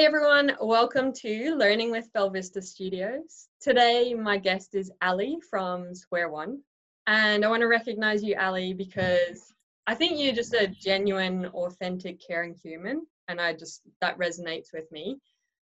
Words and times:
Hey 0.00 0.06
everyone, 0.06 0.56
welcome 0.62 1.12
to 1.12 1.54
Learning 1.56 1.90
with 1.90 2.10
Belvista 2.14 2.62
Studios. 2.62 3.48
Today, 3.60 4.14
my 4.14 4.38
guest 4.38 4.74
is 4.74 4.90
Ali 5.02 5.36
from 5.50 5.94
Square 5.94 6.30
One. 6.30 6.62
And 7.06 7.44
I 7.44 7.48
want 7.50 7.60
to 7.60 7.66
recognize 7.66 8.22
you, 8.22 8.34
Ali, 8.40 8.72
because 8.72 9.52
I 9.86 9.94
think 9.94 10.18
you're 10.18 10.32
just 10.32 10.54
a 10.54 10.68
genuine, 10.68 11.44
authentic, 11.48 12.18
caring 12.26 12.54
human. 12.54 13.06
And 13.28 13.38
I 13.42 13.52
just, 13.52 13.82
that 14.00 14.16
resonates 14.16 14.68
with 14.72 14.90
me. 14.90 15.18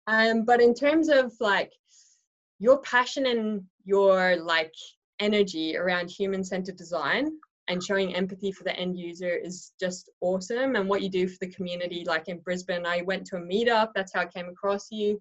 Um, 0.08 0.44
but 0.44 0.60
in 0.60 0.74
terms 0.74 1.08
of 1.08 1.32
like 1.40 1.72
your 2.60 2.80
passion 2.80 3.28
and 3.28 3.64
your 3.86 4.36
like 4.36 4.74
energy 5.22 5.78
around 5.78 6.10
human 6.10 6.44
centered 6.44 6.76
design, 6.76 7.40
and 7.68 7.84
showing 7.84 8.16
empathy 8.16 8.52
for 8.52 8.64
the 8.64 8.76
end 8.76 8.98
user 8.98 9.30
is 9.30 9.72
just 9.80 10.10
awesome. 10.22 10.76
And 10.76 10.88
what 10.88 11.02
you 11.02 11.10
do 11.10 11.28
for 11.28 11.38
the 11.42 11.52
community, 11.52 12.04
like 12.06 12.28
in 12.28 12.40
Brisbane, 12.40 12.86
I 12.86 13.02
went 13.02 13.26
to 13.28 13.38
a 13.38 13.42
meetup, 13.42 13.90
that's 13.96 14.14
how 14.14 14.22
I 14.22 14.26
came 14.26 14.48
across 14.50 14.88
you. 14.92 15.20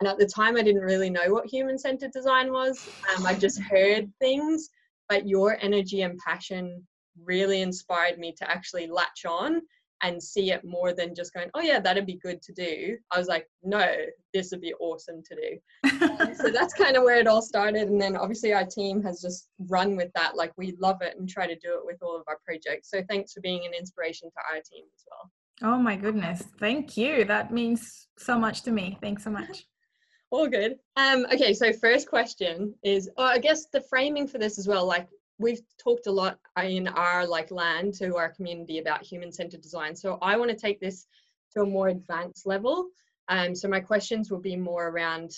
And 0.00 0.08
at 0.08 0.18
the 0.18 0.26
time, 0.26 0.56
I 0.56 0.62
didn't 0.62 0.82
really 0.82 1.08
know 1.08 1.32
what 1.32 1.46
human 1.46 1.78
centered 1.78 2.12
design 2.12 2.52
was. 2.52 2.86
Um, 3.16 3.24
I 3.24 3.34
just 3.34 3.62
heard 3.62 4.12
things, 4.20 4.68
but 5.08 5.26
your 5.26 5.56
energy 5.62 6.02
and 6.02 6.18
passion 6.18 6.86
really 7.24 7.62
inspired 7.62 8.18
me 8.18 8.32
to 8.32 8.50
actually 8.50 8.88
latch 8.88 9.24
on 9.26 9.62
and 10.02 10.22
see 10.22 10.50
it 10.50 10.64
more 10.64 10.92
than 10.92 11.14
just 11.14 11.32
going, 11.32 11.50
oh 11.54 11.60
yeah, 11.60 11.80
that'd 11.80 12.06
be 12.06 12.18
good 12.22 12.42
to 12.42 12.52
do. 12.52 12.96
I 13.10 13.18
was 13.18 13.28
like, 13.28 13.48
no, 13.62 13.94
this 14.34 14.50
would 14.50 14.60
be 14.60 14.74
awesome 14.74 15.22
to 15.22 15.34
do. 15.34 16.34
so 16.34 16.50
that's 16.50 16.74
kind 16.82 16.96
of 16.96 17.02
where 17.02 17.18
it 17.18 17.26
all 17.26 17.42
started. 17.42 17.88
And 17.88 18.00
then 18.00 18.16
obviously 18.16 18.52
our 18.52 18.66
team 18.66 19.02
has 19.02 19.20
just 19.20 19.48
run 19.58 19.96
with 19.96 20.10
that. 20.14 20.36
Like 20.36 20.52
we 20.56 20.76
love 20.80 20.98
it 21.00 21.16
and 21.18 21.28
try 21.28 21.46
to 21.46 21.54
do 21.54 21.74
it 21.74 21.84
with 21.84 21.96
all 22.02 22.16
of 22.16 22.24
our 22.28 22.38
projects. 22.44 22.90
So 22.90 23.02
thanks 23.08 23.32
for 23.32 23.40
being 23.40 23.64
an 23.64 23.72
inspiration 23.78 24.30
to 24.30 24.54
our 24.54 24.60
team 24.60 24.84
as 24.94 25.04
well. 25.10 25.30
Oh 25.62 25.78
my 25.78 25.96
goodness. 25.96 26.42
Thank 26.60 26.96
you. 26.96 27.24
That 27.24 27.52
means 27.52 28.08
so 28.18 28.38
much 28.38 28.62
to 28.62 28.72
me. 28.72 28.98
Thanks 29.00 29.24
so 29.24 29.30
much. 29.30 29.66
all 30.30 30.48
good. 30.48 30.76
Um, 30.96 31.26
okay, 31.32 31.54
so 31.54 31.72
first 31.72 32.08
question 32.08 32.74
is, 32.82 33.08
oh, 33.16 33.24
I 33.24 33.38
guess 33.38 33.66
the 33.72 33.80
framing 33.80 34.26
for 34.26 34.38
this 34.38 34.58
as 34.58 34.66
well, 34.66 34.86
like 34.86 35.08
we've 35.38 35.60
talked 35.82 36.06
a 36.06 36.12
lot 36.12 36.38
in 36.62 36.88
our 36.88 37.26
like 37.26 37.50
land 37.50 37.94
to 37.94 38.16
our 38.16 38.30
community 38.30 38.78
about 38.78 39.02
human 39.02 39.32
centered 39.32 39.60
design. 39.60 39.94
So 39.94 40.18
I 40.22 40.36
want 40.36 40.50
to 40.50 40.56
take 40.56 40.80
this 40.80 41.06
to 41.52 41.62
a 41.62 41.66
more 41.66 41.88
advanced 41.88 42.46
level. 42.46 42.86
Um, 43.28 43.54
so 43.54 43.68
my 43.68 43.80
questions 43.80 44.30
will 44.30 44.40
be 44.40 44.56
more 44.56 44.88
around, 44.88 45.32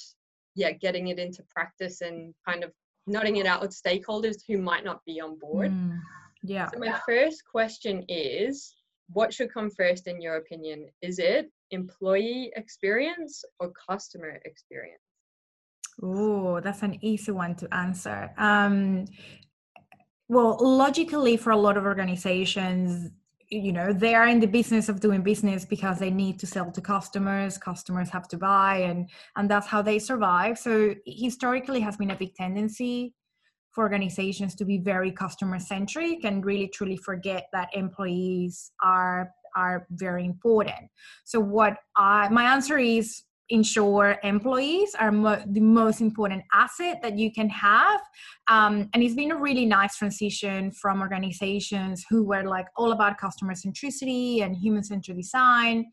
yeah, 0.54 0.72
getting 0.72 1.08
it 1.08 1.18
into 1.18 1.42
practice 1.48 2.00
and 2.00 2.34
kind 2.46 2.62
of 2.62 2.72
nodding 3.06 3.36
it 3.36 3.46
out 3.46 3.60
with 3.60 3.70
stakeholders 3.70 4.36
who 4.46 4.58
might 4.58 4.84
not 4.84 5.04
be 5.04 5.20
on 5.20 5.38
board. 5.38 5.72
Mm, 5.72 5.98
yeah. 6.42 6.68
So 6.70 6.78
my 6.78 6.98
first 7.06 7.42
question 7.50 8.04
is, 8.08 8.74
what 9.10 9.32
should 9.32 9.52
come 9.52 9.70
first 9.70 10.06
in 10.06 10.20
your 10.20 10.36
opinion? 10.36 10.86
Is 11.00 11.18
it 11.18 11.50
employee 11.70 12.52
experience 12.56 13.42
or 13.58 13.72
customer 13.88 14.38
experience? 14.44 15.00
Oh, 16.02 16.60
that's 16.60 16.82
an 16.82 16.98
easy 17.02 17.32
one 17.32 17.56
to 17.56 17.74
answer. 17.74 18.30
Um, 18.36 19.06
well 20.28 20.56
logically 20.60 21.36
for 21.36 21.50
a 21.50 21.56
lot 21.56 21.76
of 21.76 21.84
organizations 21.84 23.10
you 23.50 23.72
know 23.72 23.92
they 23.92 24.14
are 24.14 24.28
in 24.28 24.40
the 24.40 24.46
business 24.46 24.88
of 24.88 25.00
doing 25.00 25.22
business 25.22 25.64
because 25.64 25.98
they 25.98 26.10
need 26.10 26.38
to 26.38 26.46
sell 26.46 26.70
to 26.70 26.80
customers 26.80 27.56
customers 27.56 28.10
have 28.10 28.28
to 28.28 28.36
buy 28.36 28.76
and 28.76 29.08
and 29.36 29.50
that's 29.50 29.66
how 29.66 29.80
they 29.82 29.98
survive. 29.98 30.58
So 30.58 30.94
historically 31.06 31.80
has 31.80 31.96
been 31.96 32.10
a 32.10 32.16
big 32.16 32.34
tendency 32.34 33.14
for 33.70 33.84
organizations 33.84 34.54
to 34.56 34.64
be 34.64 34.78
very 34.78 35.12
customer 35.12 35.58
centric 35.58 36.24
and 36.24 36.44
really 36.44 36.68
truly 36.68 36.96
forget 36.96 37.46
that 37.52 37.68
employees 37.72 38.72
are 38.82 39.30
are 39.56 39.86
very 39.90 40.24
important. 40.24 40.90
So 41.24 41.40
what 41.40 41.78
i 41.96 42.28
my 42.28 42.44
answer 42.44 42.78
is 42.78 43.22
ensure 43.50 44.18
employees 44.22 44.94
are 44.98 45.10
mo- 45.10 45.42
the 45.46 45.60
most 45.60 46.00
important 46.00 46.42
asset 46.52 47.00
that 47.02 47.16
you 47.16 47.32
can 47.32 47.48
have. 47.48 48.00
Um, 48.48 48.88
and 48.92 49.02
it's 49.02 49.14
been 49.14 49.32
a 49.32 49.36
really 49.36 49.64
nice 49.64 49.96
transition 49.96 50.70
from 50.72 51.00
organizations 51.00 52.04
who 52.10 52.24
were 52.24 52.44
like 52.44 52.66
all 52.76 52.92
about 52.92 53.18
customer 53.18 53.54
centricity 53.54 54.42
and 54.42 54.56
human 54.56 54.84
centered 54.84 55.16
design 55.16 55.86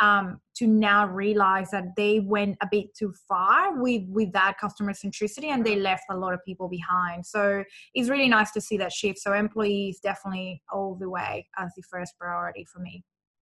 um, 0.00 0.40
to 0.56 0.66
now 0.66 1.06
realize 1.06 1.70
that 1.70 1.84
they 1.96 2.20
went 2.20 2.56
a 2.62 2.68
bit 2.70 2.94
too 2.94 3.12
far 3.28 3.80
with 3.80 4.02
with 4.08 4.32
that 4.32 4.54
customer 4.60 4.92
centricity 4.92 5.46
and 5.46 5.64
they 5.64 5.76
left 5.76 6.04
a 6.10 6.16
lot 6.16 6.34
of 6.34 6.40
people 6.44 6.68
behind. 6.68 7.24
So 7.24 7.62
it's 7.94 8.08
really 8.08 8.28
nice 8.28 8.52
to 8.52 8.60
see 8.60 8.76
that 8.78 8.92
shift. 8.92 9.18
So 9.18 9.32
employees 9.32 10.00
definitely 10.02 10.62
all 10.72 10.96
the 10.98 11.10
way 11.10 11.46
as 11.58 11.70
the 11.76 11.82
first 11.82 12.14
priority 12.18 12.64
for 12.64 12.80
me. 12.80 13.04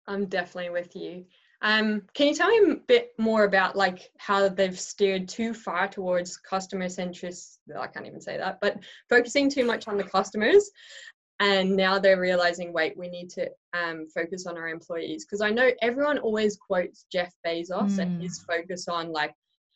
I'm 0.08 0.26
definitely 0.26 0.70
with 0.70 0.96
you 0.96 1.26
um, 1.62 2.04
can 2.14 2.28
you 2.28 2.36
tell 2.36 2.50
me 2.50 2.72
a 2.72 2.76
bit 2.76 3.12
more 3.18 3.44
about 3.44 3.76
like 3.76 4.12
how 4.18 4.48
they've 4.50 4.80
steered 4.80 5.28
too 5.28 5.54
far 5.54 5.88
towards 5.88 6.38
customer 6.38 6.86
centrist? 6.86 7.58
I 7.78 7.88
can't 7.88 8.06
even 8.06 8.22
say 8.22 8.38
that, 8.38 8.60
but 8.62 8.80
focusing 9.10 9.50
too 9.50 9.66
much 9.66 9.88
on 9.88 9.98
the 9.98 10.04
customers, 10.04 10.70
and 11.40 11.76
now 11.76 12.00
they're 12.00 12.20
realizing, 12.20 12.72
wait, 12.72 12.98
we 12.98 13.10
need 13.10 13.30
to 13.32 13.50
um, 13.74 14.08
focus 14.14 14.46
on 14.46 14.58
our 14.58 14.70
employees 14.70 15.26
because 15.26 15.42
I 15.42 15.50
know 15.50 15.70
everyone 15.82 16.18
always 16.20 16.58
quotes 16.58 17.06
Jeff 17.12 17.34
Bezos 17.46 17.92
mm. 17.92 18.00
and 18.00 18.22
his 18.22 18.40
focus 18.40 18.88
on 18.88 19.12
like 19.12 19.34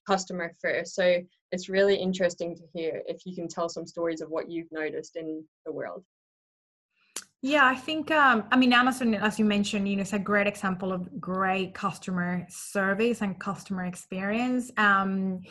customer 0.08 0.54
first. 0.62 0.96
So 0.96 1.22
it's 1.52 1.70
really 1.70 1.96
interesting 1.96 2.56
to 2.56 2.64
hear 2.74 3.02
if 3.08 3.26
you 3.26 3.36
can 3.36 3.48
tell 3.48 3.68
some 3.70 3.86
stories 3.86 4.22
of 4.22 4.30
what 4.30 4.50
you've 4.50 4.72
noticed 4.72 5.16
in 5.18 5.44
the 5.66 5.72
world. 5.72 6.04
Yeah, 7.42 7.66
I 7.66 7.76
think 7.76 8.12
um, 8.12 8.44
I 8.52 8.58
mean 8.58 8.74
Amazon, 8.74 9.14
as 9.16 9.40
you 9.40 9.46
mentioned, 9.46 9.88
you 9.88 9.96
know, 9.96 10.02
it's 10.02 10.12
a 10.14 10.20
great 10.20 10.48
example 10.48 10.92
of 10.92 11.22
great 11.22 11.74
customer 11.74 12.46
service 12.50 13.22
and 13.22 13.40
customer 13.40 13.86
experience. 13.86 14.72
Um, 14.76 15.42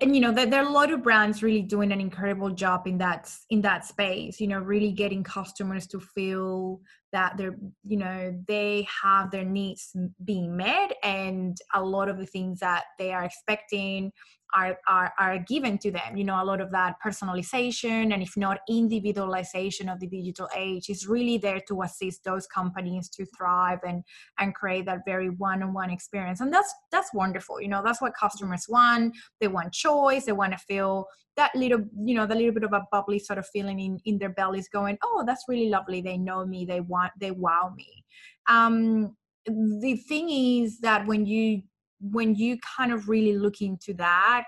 and 0.00 0.14
you 0.14 0.20
know 0.20 0.32
there 0.32 0.62
are 0.62 0.66
a 0.66 0.72
lot 0.72 0.92
of 0.92 1.02
brands 1.02 1.42
really 1.42 1.62
doing 1.62 1.92
an 1.92 2.00
incredible 2.00 2.50
job 2.50 2.86
in 2.86 2.98
that 2.98 3.32
in 3.50 3.60
that 3.60 3.84
space 3.84 4.40
you 4.40 4.46
know 4.46 4.58
really 4.58 4.90
getting 4.92 5.22
customers 5.22 5.86
to 5.86 6.00
feel 6.00 6.80
that 7.12 7.36
they're 7.36 7.56
you 7.84 7.96
know 7.96 8.36
they 8.48 8.86
have 9.02 9.30
their 9.30 9.44
needs 9.44 9.94
being 10.24 10.56
met 10.56 10.92
and 11.02 11.58
a 11.74 11.82
lot 11.82 12.08
of 12.08 12.18
the 12.18 12.26
things 12.26 12.58
that 12.60 12.84
they 12.98 13.12
are 13.12 13.24
expecting 13.24 14.10
are, 14.54 14.78
are, 14.88 15.12
are 15.18 15.38
given 15.38 15.78
to 15.78 15.90
them. 15.90 16.16
You 16.16 16.24
know, 16.24 16.42
a 16.42 16.44
lot 16.44 16.60
of 16.60 16.70
that 16.72 16.96
personalization 17.04 18.12
and 18.12 18.22
if 18.22 18.36
not 18.36 18.60
individualization 18.68 19.88
of 19.88 20.00
the 20.00 20.06
digital 20.06 20.48
age 20.54 20.88
is 20.88 21.06
really 21.06 21.38
there 21.38 21.60
to 21.68 21.82
assist 21.82 22.24
those 22.24 22.46
companies 22.46 23.08
to 23.10 23.26
thrive 23.36 23.80
and 23.86 24.02
and 24.38 24.54
create 24.54 24.86
that 24.86 25.00
very 25.06 25.28
one-on-one 25.30 25.90
experience. 25.90 26.40
And 26.40 26.52
that's 26.52 26.72
that's 26.90 27.12
wonderful. 27.12 27.60
You 27.60 27.68
know, 27.68 27.82
that's 27.84 28.00
what 28.00 28.14
customers 28.14 28.66
want. 28.68 29.14
They 29.40 29.48
want 29.48 29.72
choice. 29.72 30.26
They 30.26 30.32
want 30.32 30.52
to 30.52 30.58
feel 30.58 31.06
that 31.36 31.54
little, 31.54 31.80
you 32.04 32.14
know, 32.14 32.26
the 32.26 32.34
little 32.34 32.52
bit 32.52 32.64
of 32.64 32.72
a 32.72 32.86
bubbly 32.90 33.18
sort 33.18 33.38
of 33.38 33.46
feeling 33.48 33.78
in 33.78 34.00
in 34.04 34.18
their 34.18 34.30
bellies, 34.30 34.68
going, 34.68 34.98
"Oh, 35.04 35.22
that's 35.26 35.44
really 35.48 35.68
lovely. 35.68 36.00
They 36.00 36.16
know 36.16 36.46
me. 36.46 36.64
They 36.64 36.80
want. 36.80 37.12
They 37.20 37.30
wow 37.30 37.72
me." 37.76 38.04
Um, 38.48 39.16
the 39.46 39.96
thing 40.08 40.30
is 40.30 40.80
that 40.80 41.06
when 41.06 41.26
you 41.26 41.62
when 42.00 42.34
you 42.34 42.58
kind 42.76 42.92
of 42.92 43.08
really 43.08 43.36
look 43.36 43.60
into 43.60 43.94
that 43.94 44.44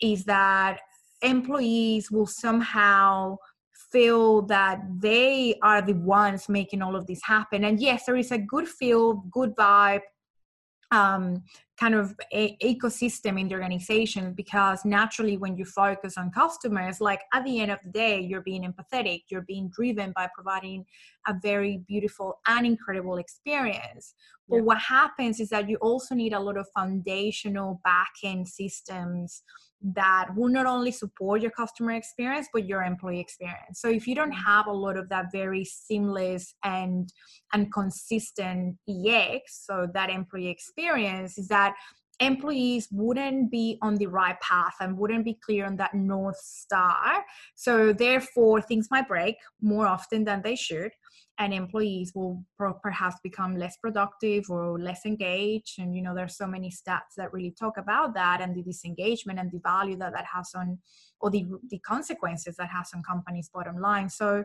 is 0.00 0.24
that 0.24 0.80
employees 1.22 2.10
will 2.10 2.26
somehow 2.26 3.36
feel 3.90 4.42
that 4.42 4.80
they 4.98 5.56
are 5.62 5.82
the 5.82 5.94
ones 5.94 6.48
making 6.48 6.82
all 6.82 6.94
of 6.94 7.06
this 7.06 7.20
happen. 7.24 7.64
And 7.64 7.80
yes 7.80 8.04
there 8.06 8.16
is 8.16 8.30
a 8.30 8.38
good 8.38 8.68
feel 8.68 9.14
good 9.30 9.54
vibe 9.56 10.00
um, 10.90 11.42
kind 11.78 11.94
of 11.94 12.14
a- 12.32 12.56
ecosystem 12.62 13.40
in 13.40 13.48
the 13.48 13.54
organization 13.54 14.32
because 14.34 14.84
naturally 14.84 15.36
when 15.36 15.56
you 15.56 15.64
focus 15.64 16.18
on 16.18 16.30
customers 16.30 17.00
like 17.00 17.20
at 17.32 17.44
the 17.44 17.60
end 17.60 17.70
of 17.70 17.78
the 17.84 17.90
day 17.90 18.20
you're 18.20 18.42
being 18.42 18.64
empathetic 18.70 19.22
you're 19.30 19.46
being 19.46 19.70
driven 19.74 20.12
by 20.14 20.28
providing 20.34 20.84
a 21.26 21.34
very 21.42 21.82
beautiful 21.88 22.38
and 22.48 22.66
incredible 22.66 23.16
experience 23.16 24.14
but 24.48 24.56
yeah. 24.56 24.62
what 24.62 24.78
happens 24.78 25.40
is 25.40 25.48
that 25.48 25.68
you 25.68 25.76
also 25.76 26.14
need 26.14 26.32
a 26.32 26.40
lot 26.40 26.58
of 26.58 26.66
foundational 26.74 27.80
back 27.84 28.10
end 28.24 28.46
systems 28.46 29.42
that 29.82 30.28
will 30.36 30.48
not 30.48 30.66
only 30.66 30.92
support 30.92 31.40
your 31.40 31.50
customer 31.50 31.92
experience 31.92 32.48
but 32.52 32.66
your 32.66 32.82
employee 32.82 33.20
experience 33.20 33.80
so 33.80 33.88
if 33.88 34.06
you 34.06 34.14
don't 34.14 34.32
mm-hmm. 34.32 34.44
have 34.44 34.66
a 34.66 34.72
lot 34.72 34.96
of 34.96 35.08
that 35.08 35.26
very 35.32 35.64
seamless 35.64 36.54
and 36.64 37.12
and 37.52 37.72
consistent 37.72 38.76
ex 39.06 39.64
so 39.66 39.86
that 39.94 40.10
employee 40.10 40.48
experience 40.48 41.38
is 41.38 41.48
that 41.48 41.74
employees 42.20 42.88
wouldn't 42.92 43.50
be 43.50 43.78
on 43.82 43.96
the 43.96 44.06
right 44.06 44.38
path 44.40 44.74
and 44.80 44.96
wouldn't 44.96 45.24
be 45.24 45.38
clear 45.44 45.64
on 45.66 45.76
that 45.76 45.94
north 45.94 46.38
star. 46.38 47.24
So 47.54 47.92
therefore 47.92 48.60
things 48.60 48.88
might 48.90 49.08
break 49.08 49.36
more 49.60 49.86
often 49.86 50.24
than 50.24 50.42
they 50.42 50.54
should 50.54 50.92
and 51.38 51.54
employees 51.54 52.12
will 52.14 52.44
perhaps 52.82 53.16
become 53.22 53.56
less 53.56 53.74
productive 53.78 54.44
or 54.50 54.78
less 54.78 55.06
engaged. 55.06 55.78
And 55.78 55.96
you 55.96 56.02
know 56.02 56.14
there's 56.14 56.36
so 56.36 56.46
many 56.46 56.70
stats 56.70 57.14
that 57.16 57.32
really 57.32 57.54
talk 57.58 57.78
about 57.78 58.14
that 58.14 58.42
and 58.42 58.54
the 58.54 58.62
disengagement 58.62 59.38
and 59.38 59.50
the 59.50 59.60
value 59.64 59.96
that 59.96 60.12
that 60.12 60.26
has 60.26 60.50
on 60.54 60.78
or 61.20 61.30
the 61.30 61.46
the 61.70 61.78
consequences 61.78 62.56
that 62.56 62.68
has 62.68 62.90
on 62.94 63.02
companies 63.02 63.50
bottom 63.52 63.80
line. 63.80 64.10
So 64.10 64.44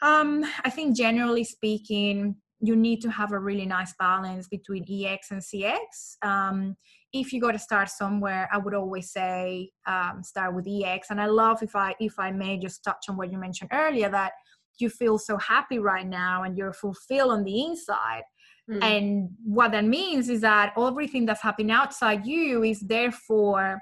um 0.00 0.44
i 0.64 0.70
think 0.70 0.96
generally 0.96 1.42
speaking 1.42 2.36
you 2.60 2.74
need 2.74 3.00
to 3.00 3.10
have 3.10 3.32
a 3.32 3.38
really 3.38 3.66
nice 3.66 3.94
balance 3.98 4.48
between 4.48 4.84
ex 5.06 5.30
and 5.30 5.40
cx 5.40 5.76
um, 6.22 6.76
if 7.12 7.32
you 7.32 7.40
got 7.40 7.52
to 7.52 7.58
start 7.58 7.88
somewhere 7.88 8.48
i 8.52 8.58
would 8.58 8.74
always 8.74 9.10
say 9.10 9.70
um, 9.86 10.22
start 10.22 10.54
with 10.54 10.66
ex 10.84 11.10
and 11.10 11.20
i 11.20 11.26
love 11.26 11.62
if 11.62 11.74
i 11.76 11.94
if 12.00 12.18
i 12.18 12.30
may 12.30 12.58
just 12.58 12.82
touch 12.82 13.04
on 13.08 13.16
what 13.16 13.30
you 13.30 13.38
mentioned 13.38 13.70
earlier 13.72 14.08
that 14.08 14.32
you 14.78 14.88
feel 14.88 15.18
so 15.18 15.36
happy 15.38 15.78
right 15.78 16.06
now 16.06 16.44
and 16.44 16.56
you're 16.56 16.72
fulfilled 16.72 17.32
on 17.32 17.44
the 17.44 17.64
inside. 17.64 18.22
Mm. 18.70 18.84
and 18.84 19.30
what 19.42 19.72
that 19.72 19.86
means 19.86 20.28
is 20.28 20.42
that 20.42 20.74
everything 20.76 21.24
that's 21.24 21.40
happening 21.40 21.70
outside 21.70 22.26
you 22.26 22.62
is 22.62 22.80
therefore 22.80 23.80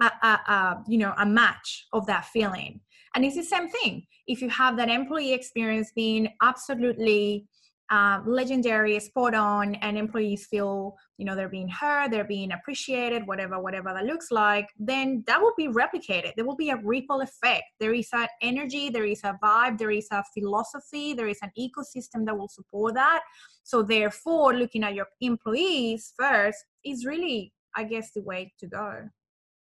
a, 0.00 0.10
a, 0.22 0.28
a 0.28 0.82
you 0.88 0.96
know 0.96 1.12
a 1.18 1.26
match 1.26 1.86
of 1.92 2.06
that 2.06 2.24
feeling. 2.24 2.80
And 3.14 3.24
it's 3.24 3.36
the 3.36 3.42
same 3.42 3.68
thing. 3.68 4.06
If 4.26 4.40
you 4.42 4.48
have 4.50 4.76
that 4.76 4.88
employee 4.88 5.32
experience 5.32 5.92
being 5.94 6.28
absolutely 6.42 7.46
uh, 7.90 8.20
legendary, 8.26 8.98
spot 9.00 9.34
on, 9.34 9.76
and 9.76 9.96
employees 9.96 10.46
feel 10.46 10.96
you 11.18 11.24
know 11.24 11.36
they're 11.36 11.48
being 11.48 11.68
heard, 11.68 12.10
they're 12.10 12.24
being 12.24 12.52
appreciated, 12.52 13.26
whatever, 13.26 13.60
whatever 13.60 13.92
that 13.94 14.04
looks 14.04 14.30
like, 14.30 14.68
then 14.78 15.22
that 15.26 15.40
will 15.40 15.54
be 15.56 15.68
replicated. 15.68 16.32
There 16.34 16.44
will 16.44 16.56
be 16.56 16.70
a 16.70 16.76
ripple 16.76 17.20
effect. 17.20 17.64
There 17.78 17.94
is 17.94 18.08
an 18.12 18.28
energy, 18.42 18.90
there 18.90 19.04
is 19.04 19.20
a 19.24 19.38
vibe, 19.42 19.78
there 19.78 19.90
is 19.90 20.08
a 20.10 20.24
philosophy, 20.34 21.14
there 21.14 21.28
is 21.28 21.38
an 21.42 21.50
ecosystem 21.58 22.26
that 22.26 22.36
will 22.36 22.48
support 22.48 22.94
that. 22.94 23.22
So 23.62 23.82
therefore, 23.82 24.54
looking 24.54 24.84
at 24.84 24.94
your 24.94 25.06
employees 25.20 26.12
first 26.18 26.58
is 26.84 27.06
really, 27.06 27.52
I 27.76 27.84
guess, 27.84 28.10
the 28.12 28.22
way 28.22 28.52
to 28.60 28.66
go. 28.66 29.08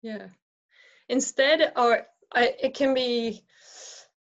Yeah. 0.02 0.28
Instead, 1.10 1.74
or 1.76 2.06
it 2.36 2.74
can 2.74 2.94
be 2.94 3.44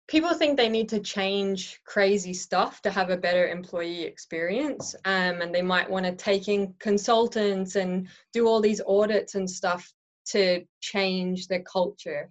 people 0.08 0.34
think 0.34 0.56
they 0.56 0.70
need 0.70 0.90
to 0.90 1.00
change 1.00 1.80
crazy 1.86 2.34
stuff 2.34 2.82
to 2.82 2.92
have 2.92 3.10
a 3.10 3.18
better 3.18 3.48
employee 3.48 4.04
experience 4.04 4.96
um, 5.06 5.42
and 5.42 5.54
they 5.54 5.62
might 5.62 5.90
want 5.90 6.06
to 6.06 6.16
take 6.16 6.48
in 6.48 6.74
consultants 6.80 7.76
and 7.76 8.08
do 8.34 8.48
all 8.48 8.62
these 8.62 8.82
audits 8.88 9.36
and 9.36 9.50
stuff 9.50 9.92
to 10.26 10.64
change 10.82 11.48
their 11.48 11.64
culture 11.64 12.30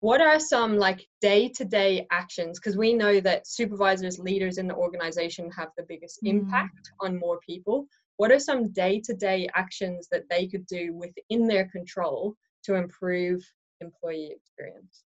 what 0.00 0.20
are 0.20 0.40
some 0.40 0.78
like 0.78 1.06
day-to-day 1.20 2.06
actions 2.10 2.58
because 2.58 2.76
we 2.76 2.92
know 2.92 3.20
that 3.20 3.46
supervisors 3.46 4.18
leaders 4.18 4.58
in 4.58 4.66
the 4.66 4.74
organization 4.74 5.50
have 5.50 5.68
the 5.76 5.84
biggest 5.88 6.22
mm. 6.22 6.30
impact 6.30 6.90
on 7.00 7.18
more 7.18 7.38
people 7.46 7.86
what 8.16 8.32
are 8.32 8.38
some 8.38 8.70
day-to-day 8.72 9.48
actions 9.54 10.08
that 10.10 10.28
they 10.28 10.46
could 10.46 10.66
do 10.66 10.92
within 10.94 11.46
their 11.46 11.68
control 11.68 12.34
to 12.64 12.74
improve 12.74 13.42
employee 13.80 14.32
experience 14.34 15.04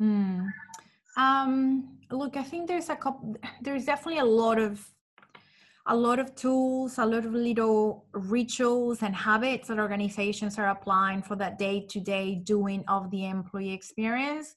mm. 0.00 0.46
Um, 1.16 1.98
look, 2.10 2.36
I 2.36 2.42
think 2.42 2.68
there's 2.68 2.88
a 2.88 2.96
couple. 2.96 3.36
There's 3.62 3.84
definitely 3.84 4.20
a 4.20 4.24
lot 4.24 4.58
of 4.58 4.86
a 5.86 5.94
lot 5.94 6.18
of 6.18 6.34
tools, 6.34 6.98
a 6.98 7.04
lot 7.04 7.26
of 7.26 7.34
little 7.34 8.06
rituals 8.12 9.02
and 9.02 9.14
habits 9.14 9.68
that 9.68 9.78
organizations 9.78 10.58
are 10.58 10.68
applying 10.68 11.20
for 11.20 11.36
that 11.36 11.58
day-to-day 11.58 12.36
doing 12.36 12.82
of 12.88 13.10
the 13.10 13.26
employee 13.26 13.72
experience. 13.72 14.54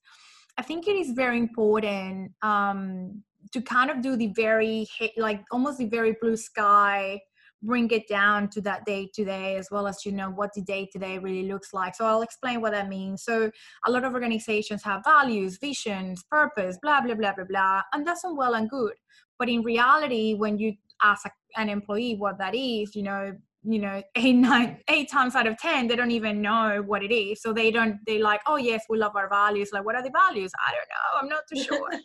I 0.57 0.61
think 0.61 0.87
it 0.87 0.95
is 0.95 1.11
very 1.11 1.37
important 1.37 2.31
um, 2.41 3.23
to 3.51 3.61
kind 3.61 3.91
of 3.91 4.01
do 4.01 4.15
the 4.15 4.27
very 4.27 4.87
like 5.17 5.43
almost 5.51 5.79
the 5.79 5.85
very 5.85 6.15
blue 6.21 6.37
sky 6.37 7.21
bring 7.63 7.89
it 7.91 8.07
down 8.07 8.49
to 8.49 8.61
that 8.61 8.85
day 8.85 9.09
to 9.13 9.25
day 9.25 9.55
as 9.55 9.69
well 9.71 9.87
as 9.87 10.05
you 10.05 10.11
know 10.11 10.29
what 10.29 10.51
the 10.53 10.61
day 10.61 10.87
to 10.91 10.99
day 10.99 11.17
really 11.17 11.47
looks 11.47 11.73
like. 11.73 11.95
So 11.95 12.05
i'll 12.05 12.21
explain 12.21 12.61
what 12.61 12.71
that 12.73 12.87
means 12.87 13.23
so 13.23 13.51
a 13.85 13.91
lot 13.91 14.03
of 14.03 14.13
organizations 14.13 14.83
have 14.83 15.03
values 15.03 15.57
visions 15.57 16.23
purpose 16.29 16.77
blah 16.81 17.01
blah 17.01 17.15
blah 17.15 17.33
blah 17.33 17.45
blah 17.45 17.81
and 17.93 18.05
that's 18.05 18.23
all 18.23 18.37
well 18.37 18.55
and 18.55 18.69
good. 18.69 18.93
But 19.39 19.49
in 19.49 19.61
reality 19.63 20.35
when 20.35 20.57
you 20.57 20.73
ask 21.03 21.27
an 21.55 21.69
employee 21.69 22.15
what 22.15 22.37
that 22.39 22.55
is 22.55 22.95
you 22.95 23.03
know 23.03 23.33
you 23.63 23.79
know 23.79 24.01
eight 24.15 24.33
nine 24.33 24.79
eight 24.87 25.09
times 25.09 25.35
out 25.35 25.47
of 25.47 25.57
ten 25.57 25.87
they 25.87 25.95
don't 25.95 26.11
even 26.11 26.41
know 26.41 26.83
what 26.85 27.03
it 27.03 27.13
is. 27.13 27.41
So 27.41 27.53
they 27.53 27.71
don't 27.71 27.97
they 28.05 28.19
like 28.19 28.41
oh 28.45 28.57
yes 28.57 28.83
we 28.87 28.99
love 28.99 29.15
our 29.15 29.29
values. 29.29 29.69
Like 29.73 29.83
what 29.83 29.95
are 29.95 30.03
the 30.03 30.11
values? 30.11 30.51
I 30.67 30.71
don't 30.71 30.89
know. 30.89 31.19
I'm 31.21 31.29
not 31.29 31.43
too 31.51 31.63
sure. 31.63 31.89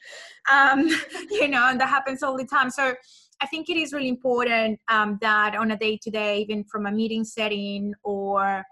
Um 0.50 0.88
you 1.30 1.48
know 1.48 1.68
and 1.68 1.80
that 1.80 1.88
happens 1.88 2.22
all 2.22 2.36
the 2.36 2.46
time. 2.46 2.70
So 2.70 2.94
I 3.42 3.46
think 3.46 3.68
it 3.68 3.76
is 3.76 3.92
really 3.92 4.08
important 4.08 4.78
um, 4.88 5.18
that 5.20 5.56
on 5.56 5.72
a 5.72 5.76
day 5.76 5.98
to 6.02 6.10
day, 6.10 6.38
even 6.38 6.64
from 6.64 6.86
a 6.86 6.92
meeting 6.92 7.24
setting 7.24 7.92
or 8.04 8.62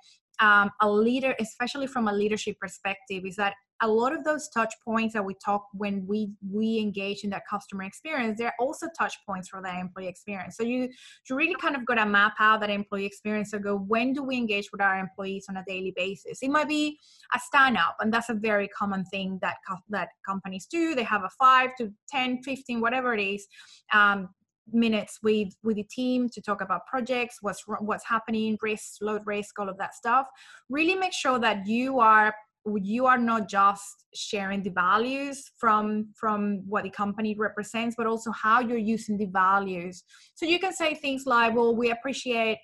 um, 0.41 0.71
a 0.81 0.89
leader, 0.89 1.35
especially 1.41 1.89
from 1.89 2.07
a 2.07 2.13
leadership 2.13 2.57
perspective, 2.61 3.25
is 3.27 3.35
that 3.37 3.55
a 3.83 3.89
lot 3.89 4.15
of 4.15 4.25
those 4.25 4.49
touch 4.51 4.75
points 4.85 5.15
that 5.15 5.25
we 5.25 5.35
talk 5.43 5.67
when 5.73 6.07
we 6.07 6.31
we 6.53 6.79
engage 6.79 7.25
in 7.25 7.31
that 7.31 7.43
customer 7.49 7.83
experience 7.83 8.39
they're 8.39 8.55
also 8.61 8.87
touch 8.99 9.15
points 9.27 9.49
for 9.49 9.63
that 9.63 9.79
employee 9.79 10.07
experience. 10.07 10.57
So 10.57 10.65
you 10.65 10.89
you 11.29 11.37
really 11.37 11.55
kind 11.55 11.75
of 11.75 11.87
got 11.87 11.95
to 11.95 12.07
map 12.07 12.35
out 12.39 12.61
that 12.61 12.71
employee 12.71 13.07
experience 13.07 13.51
so 13.51 13.59
go. 13.59 13.77
When 13.77 14.13
do 14.13 14.23
we 14.23 14.37
engage 14.37 14.71
with 14.71 14.83
our 14.83 14.99
employees 14.99 15.47
on 15.49 15.57
a 15.57 15.65
daily 15.67 15.93
basis? 15.97 16.39
It 16.43 16.51
might 16.51 16.69
be 16.69 16.99
a 17.35 17.39
stand 17.39 17.77
up 17.77 17.97
and 18.01 18.13
that's 18.13 18.29
a 18.29 18.35
very 18.35 18.69
common 18.69 19.05
thing 19.07 19.39
that 19.43 19.57
that 19.89 20.09
companies 20.27 20.67
do. 20.71 20.95
They 20.95 21.05
have 21.05 21.25
a 21.25 21.31
5 21.39 21.71
to 21.79 21.91
10 22.11 22.43
15 22.43 22.81
whatever 22.81 23.15
it 23.15 23.23
is 23.23 23.47
um, 23.93 24.29
minutes 24.73 25.19
with 25.23 25.49
with 25.63 25.77
the 25.77 25.85
team 25.85 26.29
to 26.29 26.41
talk 26.41 26.61
about 26.61 26.87
projects 26.87 27.39
what's 27.41 27.65
what's 27.81 28.07
happening 28.07 28.57
risk 28.63 28.97
load 29.01 29.23
risk 29.27 29.59
all 29.59 29.69
of 29.69 29.79
that 29.79 29.95
stuff. 29.95 30.27
Really 30.69 30.95
make 30.95 31.13
sure 31.13 31.39
that 31.39 31.67
you 31.67 32.01
are 32.01 32.35
you 32.83 33.07
are 33.07 33.19
not 33.19 33.49
just 33.49 34.07
sharing 34.15 34.63
the 34.63 34.71
values 34.71 35.51
from 35.57 36.09
from 36.15 36.63
what 36.69 36.85
the 36.85 36.91
company 36.91 37.35
represents 37.35 37.97
but 37.97 38.07
also 38.07 38.31
how 38.33 38.61
you're 38.61 38.79
using 38.79 39.17
the 39.17 39.27
values. 39.27 40.03
So 40.35 40.47
you 40.47 40.59
can 40.59 40.73
say 40.73 40.95
things 40.95 41.25
like 41.27 41.55
well 41.55 41.75
we 41.75 41.91
appreciate 41.91 42.59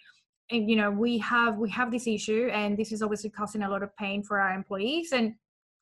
and 0.51 0.71
you 0.71 0.77
know 0.77 0.91
we 0.91 1.19
have 1.19 1.57
we 1.57 1.71
have 1.71 1.91
this 1.91 2.07
issue 2.07 2.49
and 2.53 2.77
this 2.77 2.93
is 2.93 3.03
obviously 3.03 3.31
causing 3.31 3.63
a 3.63 3.71
lot 3.71 3.83
of 3.83 3.97
pain 3.97 4.23
for 4.23 4.41
our 4.41 4.55
employees 4.55 5.13
and 5.13 5.35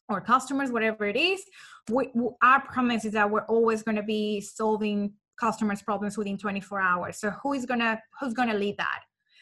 or 0.08 0.20
customers 0.20 0.70
whatever 0.70 1.06
it 1.06 1.16
is. 1.16 1.42
We, 1.90 2.10
our 2.42 2.60
promise 2.60 3.04
is 3.04 3.12
that 3.12 3.30
we're 3.30 3.46
always 3.46 3.82
going 3.82 3.96
to 3.96 4.02
be 4.02 4.40
solving 4.40 5.14
customers 5.38 5.82
problems 5.82 6.16
within 6.16 6.38
24 6.38 6.80
hours. 6.80 7.18
So 7.18 7.30
who 7.42 7.52
is 7.52 7.66
gonna 7.66 8.00
who's 8.20 8.34
gonna 8.34 8.54
lead 8.54 8.76
that? 8.78 9.00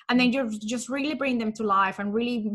And 0.08 0.18
then 0.18 0.32
you 0.32 0.50
just 0.50 0.88
really 0.88 1.14
bring 1.14 1.38
them 1.38 1.52
to 1.54 1.62
life 1.62 1.98
and 1.98 2.12
really 2.12 2.50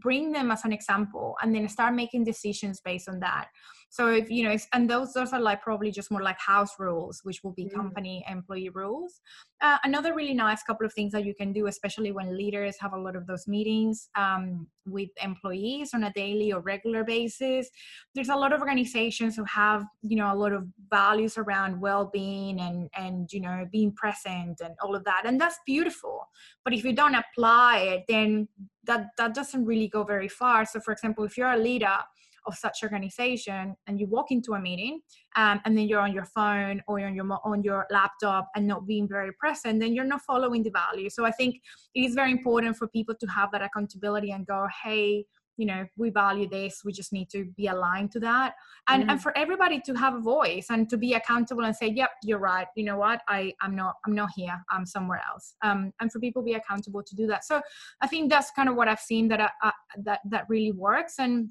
bring 0.00 0.32
them 0.32 0.50
as 0.50 0.64
an 0.64 0.72
example 0.72 1.36
and 1.42 1.54
then 1.54 1.68
start 1.68 1.94
making 1.94 2.24
decisions 2.24 2.80
based 2.80 3.08
on 3.08 3.20
that 3.20 3.48
so 3.88 4.08
if 4.08 4.30
you 4.30 4.44
know 4.44 4.56
and 4.72 4.90
those 4.90 5.12
those 5.12 5.32
are 5.32 5.40
like 5.40 5.62
probably 5.62 5.90
just 5.90 6.10
more 6.10 6.22
like 6.22 6.38
house 6.38 6.72
rules 6.78 7.20
which 7.22 7.42
will 7.42 7.52
be 7.52 7.64
mm. 7.64 7.74
company 7.74 8.24
employee 8.28 8.68
rules. 8.68 9.20
Uh, 9.62 9.78
another 9.84 10.14
really 10.14 10.34
nice 10.34 10.62
couple 10.62 10.84
of 10.84 10.92
things 10.92 11.12
that 11.12 11.24
you 11.24 11.34
can 11.34 11.52
do 11.52 11.66
especially 11.66 12.12
when 12.12 12.36
leaders 12.36 12.76
have 12.78 12.92
a 12.92 12.98
lot 12.98 13.16
of 13.16 13.26
those 13.26 13.48
meetings 13.48 14.10
um, 14.14 14.66
with 14.84 15.08
employees 15.22 15.94
on 15.94 16.04
a 16.04 16.12
daily 16.12 16.52
or 16.52 16.60
regular 16.60 17.04
basis 17.04 17.70
there's 18.14 18.28
a 18.28 18.36
lot 18.36 18.52
of 18.52 18.60
organizations 18.60 19.34
who 19.34 19.44
have 19.44 19.84
you 20.02 20.16
know 20.16 20.32
a 20.32 20.36
lot 20.36 20.52
of 20.52 20.66
values 20.90 21.38
around 21.38 21.80
well-being 21.80 22.60
and 22.60 22.90
and 22.96 23.32
you 23.32 23.40
know 23.40 23.64
being 23.72 23.92
present 23.92 24.60
and 24.62 24.74
all 24.82 24.94
of 24.94 25.04
that 25.04 25.22
and 25.24 25.40
that's 25.40 25.58
beautiful. 25.64 26.28
But 26.64 26.74
if 26.74 26.84
you 26.84 26.92
don't 26.92 27.14
apply 27.14 27.78
it 27.78 28.04
then 28.08 28.48
that 28.84 29.08
that 29.18 29.34
doesn't 29.34 29.64
really 29.64 29.88
go 29.88 30.04
very 30.04 30.28
far. 30.28 30.64
So 30.64 30.80
for 30.80 30.92
example 30.92 31.24
if 31.24 31.36
you're 31.36 31.52
a 31.52 31.56
leader 31.56 31.98
of 32.46 32.54
such 32.54 32.78
organization 32.82 33.74
and 33.86 34.00
you 34.00 34.06
walk 34.06 34.30
into 34.30 34.54
a 34.54 34.60
meeting 34.60 35.00
um, 35.36 35.60
and 35.64 35.76
then 35.76 35.88
you're 35.88 36.00
on 36.00 36.12
your 36.12 36.24
phone 36.24 36.82
or 36.86 36.98
you're 36.98 37.08
on 37.08 37.14
your 37.14 37.38
on 37.44 37.62
your 37.62 37.86
laptop 37.90 38.48
and 38.54 38.66
not 38.66 38.86
being 38.86 39.08
very 39.08 39.32
present 39.32 39.80
then 39.80 39.94
you're 39.94 40.04
not 40.04 40.20
following 40.22 40.62
the 40.62 40.70
value 40.70 41.10
so 41.10 41.24
i 41.24 41.30
think 41.30 41.56
it 41.94 42.00
is 42.00 42.14
very 42.14 42.30
important 42.30 42.76
for 42.76 42.86
people 42.88 43.14
to 43.18 43.26
have 43.26 43.50
that 43.52 43.62
accountability 43.62 44.30
and 44.30 44.46
go 44.46 44.66
hey 44.84 45.24
you 45.56 45.66
know 45.66 45.86
we 45.96 46.10
value 46.10 46.48
this. 46.48 46.82
We 46.84 46.92
just 46.92 47.12
need 47.12 47.30
to 47.30 47.44
be 47.56 47.66
aligned 47.66 48.12
to 48.12 48.20
that. 48.20 48.54
And 48.88 49.02
mm-hmm. 49.02 49.10
and 49.10 49.22
for 49.22 49.36
everybody 49.36 49.80
to 49.86 49.94
have 49.94 50.14
a 50.14 50.20
voice 50.20 50.66
and 50.70 50.88
to 50.90 50.96
be 50.96 51.14
accountable 51.14 51.64
and 51.64 51.74
say 51.74 51.88
yep 51.88 52.10
you're 52.22 52.38
right. 52.38 52.66
You 52.76 52.84
know 52.84 52.98
what? 52.98 53.22
I 53.28 53.52
i'm 53.62 53.74
not 53.74 53.94
i'm 54.06 54.14
not 54.14 54.30
here. 54.36 54.56
I'm 54.70 54.86
somewhere 54.86 55.20
else. 55.30 55.54
Um 55.62 55.92
and 56.00 56.12
for 56.12 56.20
people 56.20 56.42
to 56.42 56.46
be 56.46 56.54
accountable 56.54 57.02
to 57.02 57.14
do 57.14 57.26
that. 57.28 57.44
So 57.44 57.60
i 58.02 58.06
think 58.06 58.30
that's 58.30 58.50
kind 58.50 58.68
of 58.68 58.76
what 58.76 58.88
i've 58.88 59.00
seen 59.00 59.28
that 59.28 59.40
uh, 59.40 59.70
that 60.04 60.20
that 60.30 60.44
really 60.48 60.72
works. 60.72 61.14
And 61.18 61.50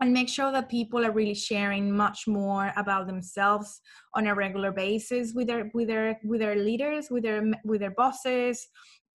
and 0.00 0.12
make 0.12 0.28
sure 0.28 0.50
that 0.52 0.68
people 0.68 1.04
are 1.04 1.12
really 1.12 1.34
sharing 1.34 1.90
much 1.90 2.26
more 2.26 2.72
about 2.76 3.06
themselves 3.06 3.80
on 4.14 4.26
a 4.26 4.34
regular 4.34 4.72
basis 4.72 5.32
with 5.34 5.46
their 5.46 5.70
with 5.74 5.88
their 5.88 6.18
with 6.24 6.40
their 6.40 6.56
leaders 6.56 7.08
with 7.10 7.22
their 7.22 7.42
with 7.64 7.80
their 7.80 7.92
bosses 7.92 8.68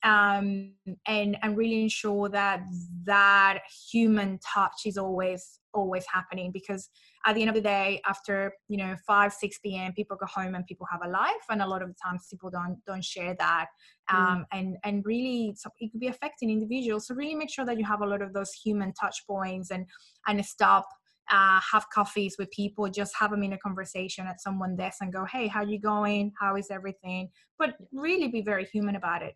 um, 0.03 0.71
and 1.07 1.37
and 1.41 1.57
really 1.57 1.81
ensure 1.81 2.29
that 2.29 2.61
that 3.03 3.59
human 3.91 4.39
touch 4.39 4.81
is 4.85 4.97
always 4.97 5.59
always 5.73 6.05
happening 6.11 6.51
because 6.51 6.89
at 7.25 7.35
the 7.35 7.41
end 7.41 7.49
of 7.49 7.55
the 7.55 7.61
day 7.61 8.01
after 8.07 8.51
you 8.69 8.77
know 8.77 8.95
5 9.05 9.33
6 9.33 9.59
p.m 9.59 9.93
people 9.93 10.17
go 10.17 10.25
home 10.25 10.55
and 10.55 10.65
people 10.65 10.87
have 10.89 11.01
a 11.03 11.07
life 11.07 11.45
and 11.49 11.61
a 11.61 11.67
lot 11.67 11.83
of 11.83 11.89
the 11.89 11.95
times 12.03 12.25
people 12.29 12.49
don't 12.49 12.77
don't 12.87 13.03
share 13.03 13.35
that 13.37 13.67
mm. 14.09 14.15
um, 14.15 14.39
mm. 14.39 14.45
and 14.51 14.77
and 14.83 15.05
really 15.05 15.53
so 15.55 15.69
it 15.79 15.91
could 15.91 15.99
be 15.99 16.07
affecting 16.07 16.49
individuals 16.49 17.05
so 17.05 17.13
really 17.13 17.35
make 17.35 17.51
sure 17.51 17.65
that 17.65 17.77
you 17.77 17.85
have 17.85 18.01
a 18.01 18.05
lot 18.05 18.21
of 18.21 18.33
those 18.33 18.51
human 18.53 18.91
touch 18.93 19.23
points 19.27 19.69
and 19.69 19.85
and 20.27 20.43
stop 20.43 20.87
uh, 21.31 21.59
have 21.71 21.85
coffees 21.93 22.37
with 22.39 22.49
people, 22.49 22.89
just 22.89 23.15
have 23.15 23.33
a 23.33 23.37
minute 23.37 23.61
conversation 23.61 24.25
at 24.25 24.41
someone's 24.41 24.77
desk 24.77 24.97
and 25.01 25.13
go, 25.13 25.25
hey, 25.25 25.47
how 25.47 25.61
you 25.61 25.79
going? 25.79 26.31
How 26.39 26.55
is 26.55 26.71
everything? 26.71 27.29
But 27.57 27.75
really 27.93 28.29
be 28.29 28.41
very 28.41 28.65
human 28.65 28.95
about 28.95 29.21
it. 29.21 29.35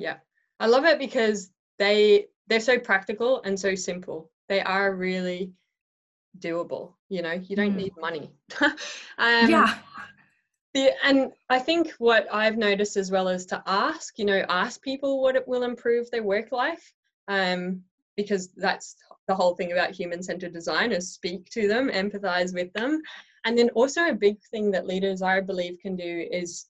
Yeah. 0.00 0.16
I 0.58 0.66
love 0.66 0.84
it 0.84 0.98
because 0.98 1.50
they 1.78 2.26
they're 2.48 2.60
so 2.60 2.78
practical 2.78 3.42
and 3.42 3.58
so 3.58 3.74
simple. 3.74 4.30
They 4.48 4.60
are 4.60 4.94
really 4.94 5.52
doable. 6.38 6.94
You 7.08 7.22
know, 7.22 7.32
you 7.32 7.56
don't 7.56 7.74
mm. 7.74 7.76
need 7.76 7.92
money. 7.98 8.30
um, 8.60 9.48
yeah. 9.48 9.78
The, 10.74 10.92
and 11.04 11.32
I 11.48 11.58
think 11.58 11.92
what 11.98 12.28
I've 12.32 12.56
noticed 12.56 12.96
as 12.96 13.10
well 13.10 13.28
is 13.28 13.46
to 13.46 13.62
ask, 13.66 14.18
you 14.18 14.24
know, 14.24 14.44
ask 14.48 14.80
people 14.82 15.20
what 15.20 15.34
it 15.34 15.46
will 15.48 15.64
improve 15.64 16.10
their 16.10 16.22
work 16.22 16.52
life. 16.52 16.92
Um, 17.26 17.82
because 18.16 18.48
that's 18.56 18.96
the 19.28 19.34
whole 19.34 19.54
thing 19.54 19.72
about 19.72 19.92
human 19.92 20.22
centered 20.22 20.52
design 20.52 20.92
is 20.92 21.12
speak 21.12 21.48
to 21.50 21.68
them, 21.68 21.88
empathize 21.88 22.52
with 22.54 22.72
them. 22.72 23.00
And 23.44 23.56
then 23.56 23.70
also 23.70 24.06
a 24.06 24.14
big 24.14 24.36
thing 24.50 24.70
that 24.72 24.86
leaders, 24.86 25.22
I 25.22 25.40
believe, 25.40 25.78
can 25.80 25.96
do 25.96 26.26
is 26.30 26.66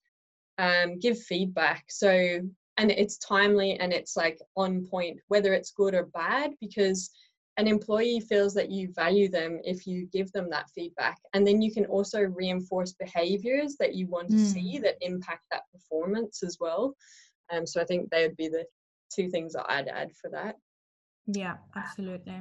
um, 0.59 0.99
give 0.99 1.19
feedback. 1.19 1.85
So, 1.89 2.41
and 2.81 2.91
it's 2.91 3.19
timely 3.19 3.79
and 3.79 3.93
it's 3.93 4.17
like 4.17 4.41
on 4.57 4.87
point, 4.87 5.21
whether 5.29 5.53
it's 5.53 5.71
good 5.71 5.95
or 5.95 6.07
bad, 6.07 6.53
because 6.63 7.11
an 7.59 7.69
employee 7.69 8.21
feels 8.21 8.55
that 8.55 8.71
you 8.71 8.91
value 8.95 9.29
them 9.29 9.61
if 9.65 9.87
you 9.87 10.07
give 10.07 10.33
them 10.33 10.49
that 10.49 10.71
feedback. 10.75 11.19
And 11.35 11.47
then 11.47 11.61
you 11.61 11.71
can 11.71 11.85
also 11.85 12.21
reinforce 12.21 12.95
behaviors 12.95 13.77
that 13.81 13.95
you 13.95 14.07
want 14.07 14.31
to 14.31 14.37
mm. 14.37 14.47
see 14.47 14.79
that 14.79 14.97
impact 15.03 15.45
that 15.51 15.65
performance 15.75 16.43
as 16.43 16.57
well. 16.59 16.95
Um, 17.53 17.67
so 17.67 17.83
I 17.83 17.85
think 17.85 18.09
they 18.09 18.27
would 18.27 18.37
be 18.39 18.49
the 18.49 18.65
two 19.15 19.29
things 19.29 19.53
that 19.53 19.71
I'd 19.71 19.89
add 19.89 20.13
for 20.19 20.31
that. 20.31 20.57
Yeah, 21.27 21.57
absolutely. 21.77 22.41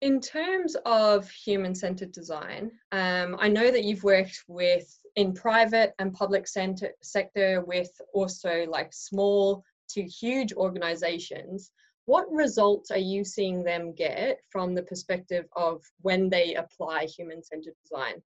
In 0.00 0.22
terms 0.22 0.74
of 0.86 1.28
human 1.28 1.74
centered 1.74 2.12
design, 2.12 2.70
um, 2.92 3.36
I 3.38 3.48
know 3.48 3.70
that 3.70 3.84
you've 3.84 4.04
worked 4.04 4.42
with 4.48 4.88
in 5.16 5.32
private 5.32 5.94
and 5.98 6.12
public 6.12 6.46
center, 6.46 6.90
sector 7.02 7.62
with 7.66 7.90
also 8.12 8.66
like 8.68 8.92
small 8.92 9.64
to 9.90 10.02
huge 10.02 10.52
organizations. 10.52 11.72
What 12.06 12.30
results 12.30 12.90
are 12.90 12.98
you 12.98 13.24
seeing 13.24 13.62
them 13.62 13.94
get 13.94 14.40
from 14.50 14.74
the 14.74 14.82
perspective 14.82 15.46
of 15.54 15.82
when 16.00 16.28
they 16.28 16.54
apply 16.54 17.04
human 17.04 17.42
centered 17.42 17.74
design 17.82 18.22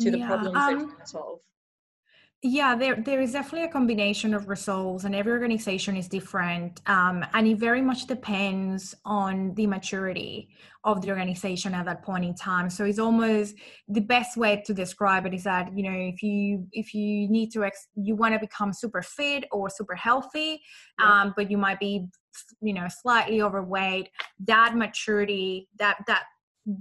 to 0.00 0.10
the 0.10 0.18
yeah, 0.18 0.26
problems 0.26 0.56
um, 0.56 0.66
they're 0.66 0.86
trying 0.86 1.00
to 1.00 1.06
solve? 1.06 1.40
Yeah, 2.40 2.76
there 2.76 2.94
there 2.94 3.20
is 3.20 3.32
definitely 3.32 3.64
a 3.64 3.72
combination 3.72 4.32
of 4.32 4.48
results, 4.48 5.02
and 5.02 5.12
every 5.12 5.32
organization 5.32 5.96
is 5.96 6.06
different, 6.06 6.80
um, 6.86 7.26
and 7.32 7.48
it 7.48 7.58
very 7.58 7.82
much 7.82 8.06
depends 8.06 8.94
on 9.04 9.54
the 9.56 9.66
maturity 9.66 10.48
of 10.84 11.02
the 11.02 11.10
organization 11.10 11.74
at 11.74 11.86
that 11.86 12.04
point 12.04 12.24
in 12.24 12.36
time. 12.36 12.70
So 12.70 12.84
it's 12.84 13.00
almost 13.00 13.56
the 13.88 14.00
best 14.00 14.36
way 14.36 14.62
to 14.66 14.72
describe 14.72 15.26
it 15.26 15.34
is 15.34 15.42
that 15.44 15.76
you 15.76 15.82
know 15.82 15.98
if 15.98 16.22
you 16.22 16.68
if 16.70 16.94
you 16.94 17.28
need 17.28 17.50
to 17.54 17.64
ex- 17.64 17.88
you 17.96 18.14
want 18.14 18.34
to 18.34 18.38
become 18.38 18.72
super 18.72 19.02
fit 19.02 19.44
or 19.50 19.68
super 19.68 19.96
healthy, 19.96 20.62
yeah. 21.00 21.22
um, 21.22 21.34
but 21.36 21.50
you 21.50 21.58
might 21.58 21.80
be 21.80 22.06
you 22.60 22.72
know 22.72 22.86
slightly 23.02 23.42
overweight. 23.42 24.10
That 24.46 24.76
maturity 24.76 25.68
that 25.80 26.04
that 26.06 26.26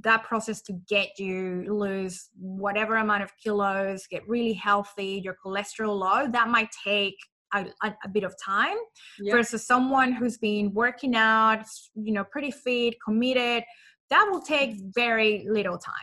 that 0.03 0.23
process 0.23 0.61
to 0.63 0.73
get 0.89 1.17
you 1.17 1.65
lose 1.69 2.29
whatever 2.37 2.97
amount 2.97 3.23
of 3.23 3.31
kilos, 3.41 4.05
get 4.09 4.27
really 4.27 4.53
healthy, 4.53 5.21
your 5.23 5.35
cholesterol 5.43 5.97
low, 5.97 6.27
that 6.29 6.49
might 6.49 6.69
take 6.83 7.15
a, 7.53 7.65
a, 7.83 7.93
a 8.03 8.09
bit 8.09 8.23
of 8.23 8.35
time 8.43 8.75
yep. 9.19 9.33
versus 9.33 9.65
someone 9.65 10.11
who's 10.11 10.37
been 10.37 10.73
working 10.73 11.15
out, 11.15 11.65
you 11.95 12.11
know, 12.11 12.25
pretty 12.25 12.51
fit, 12.51 12.95
committed, 13.03 13.63
that 14.09 14.27
will 14.29 14.41
take 14.41 14.75
very 14.93 15.47
little 15.49 15.77
time. 15.77 15.95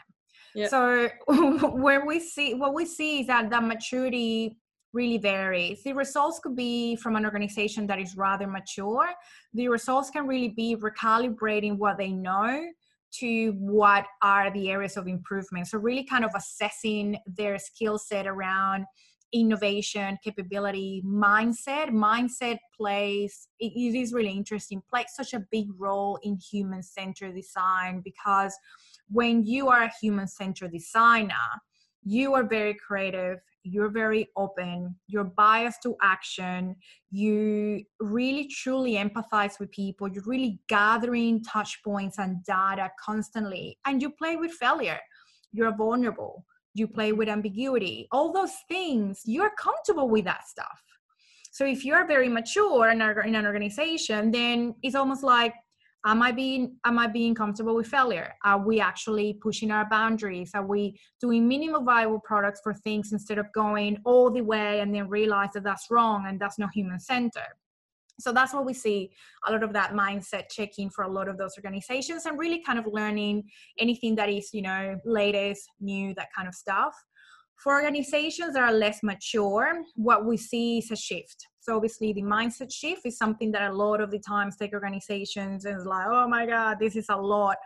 Yep. 0.55 0.71
So 0.71 1.09
where 1.73 2.07
we 2.07 2.21
see 2.21 2.55
what 2.55 2.75
we 2.75 2.87
see 2.87 3.21
is 3.21 3.27
that 3.27 3.51
the 3.51 3.61
maturity 3.61 4.57
really 4.95 5.19
varies. 5.19 5.83
The 5.83 5.93
results 5.93 6.39
could 6.39 6.57
be 6.57 6.97
from 6.97 7.17
an 7.17 7.25
organization 7.25 7.87
that 7.89 7.99
is 7.99 8.17
rather 8.17 8.47
mature. 8.47 9.09
The 9.53 9.69
results 9.69 10.09
can 10.09 10.27
really 10.27 10.51
be 10.51 10.77
recalibrating 10.77 11.77
what 11.77 11.99
they 11.99 12.13
know 12.13 12.65
to 13.21 13.53
what 13.53 14.07
are 14.23 14.51
the 14.51 14.71
areas 14.71 14.97
of 14.97 15.07
improvement. 15.07 15.69
So, 15.69 15.79
really 15.79 16.05
kind 16.05 16.25
of 16.25 16.31
assessing 16.37 17.19
their 17.27 17.59
skill 17.59 17.99
set 17.99 18.27
around 18.27 18.87
innovation, 19.35 20.17
capability, 20.23 21.03
mindset. 21.05 21.91
Mindset 21.91 22.59
plays, 22.75 23.49
it, 23.59 23.73
it 23.75 23.99
is 23.99 24.13
really 24.13 24.31
interesting, 24.31 24.81
plays 24.89 25.07
such 25.15 25.35
a 25.35 25.43
big 25.51 25.67
role 25.77 26.19
in 26.23 26.39
human 26.39 26.83
centered 26.83 27.35
design 27.35 28.01
because 28.05 28.55
when 29.11 29.45
you 29.45 29.69
are 29.69 29.83
a 29.83 29.93
human 30.01 30.29
centered 30.29 30.73
designer, 30.73 31.35
you 32.05 32.33
are 32.35 32.45
very 32.45 32.75
creative 32.75 33.39
you're 33.65 33.89
very 33.89 34.29
open 34.37 34.95
you're 35.09 35.25
biased 35.25 35.83
to 35.83 35.97
action 36.03 36.77
you 37.11 37.83
really 37.99 38.47
truly 38.47 38.95
empathize 38.95 39.59
with 39.59 39.71
people 39.71 40.07
you're 40.07 40.23
really 40.27 40.61
gathering 40.69 41.43
touch 41.43 41.81
points 41.83 42.19
and 42.19 42.45
data 42.45 42.91
constantly 43.05 43.79
and 43.87 44.03
you 44.03 44.11
play 44.11 44.37
with 44.37 44.53
failure. 44.53 45.01
You're 45.53 45.75
vulnerable. 45.75 46.45
You 46.75 46.89
play 46.89 47.13
with 47.13 47.29
ambiguity. 47.29 48.09
All 48.13 48.33
those 48.33 48.55
things 48.69 49.23
you're 49.25 49.53
comfortable 49.59 50.09
with 50.09 50.25
that 50.25 50.47
stuff. 50.49 50.83
So 51.53 51.65
if 51.65 51.85
you're 51.85 52.07
very 52.07 52.29
mature 52.29 52.91
in, 52.91 53.01
in 53.01 53.35
an 53.35 53.47
organization 53.47 54.31
then 54.31 54.75
it's 54.83 54.95
almost 54.95 55.23
like 55.23 55.55
am 56.07 56.23
i 56.23 56.31
being 56.31 56.77
am 56.85 56.99
i 56.99 57.07
being 57.07 57.35
comfortable 57.35 57.75
with 57.75 57.87
failure? 57.87 58.35
Are 58.45 58.59
we 58.59 58.81
actually 58.81 59.35
pushing 59.35 59.71
our 59.71 59.89
boundaries? 59.89 60.51
Are 60.55 60.67
we 60.67 60.99
doing 61.21 61.49
minimum 61.49 61.85
viable 61.85 62.21
products 62.21 62.61
for 62.63 62.75
things 62.75 63.13
instead 63.13 63.39
of 63.39 63.47
going 63.53 63.99
all 64.05 64.31
the 64.31 64.43
way 64.43 64.81
and 64.81 64.95
then 64.95 65.09
realize 65.09 65.51
that 65.55 65.65
that's 65.65 65.87
wrong 65.91 66.27
and 66.27 66.41
that's 66.41 66.59
not 66.59 66.71
human 66.75 67.01
centered? 67.01 67.55
So 68.21 68.33
that's 68.33 68.55
what 68.55 68.65
we 68.65 68.75
see 68.75 69.11
a 69.47 69.53
lot 69.53 69.65
of 69.65 69.73
that 69.73 69.93
mindset 69.93 70.45
checking 70.49 70.89
for 70.89 71.03
a 71.03 71.09
lot 71.11 71.29
of 71.29 71.37
those 71.37 71.55
organizations 71.59 72.27
and 72.27 72.39
really 72.39 72.63
kind 72.63 72.79
of 72.79 72.87
learning 72.87 73.45
anything 73.79 74.15
that 74.17 74.29
is 74.29 74.51
you 74.53 74.63
know 74.63 74.99
latest 75.05 75.69
new 75.81 76.15
that 76.15 76.29
kind 76.37 76.49
of 76.49 76.55
stuff 76.55 76.95
for 77.57 77.75
organizations 77.75 78.55
that 78.55 78.63
are 78.63 78.73
less 78.73 79.03
mature 79.03 79.83
what 79.95 80.27
we 80.27 80.37
see 80.37 80.79
is 80.79 80.91
a 80.91 80.97
shift 80.97 81.47
so 81.65 81.77
obviously 81.77 82.13
the 82.13 82.23
mindset 82.23 82.71
shift 82.71 83.07
is 83.07 83.17
something 83.17 83.51
that 83.53 83.71
a 83.71 83.75
lot 83.75 84.03
of 84.03 84.11
the 84.11 84.19
times 84.19 84.57
take 84.57 84.75
organizations 84.75 85.65
is 85.65 85.87
like, 85.87 86.07
oh 86.07 86.29
my 86.29 86.45
God, 86.45 86.77
this 86.79 86.95
is 86.95 87.07
a 87.09 87.17
lot. 87.17 87.57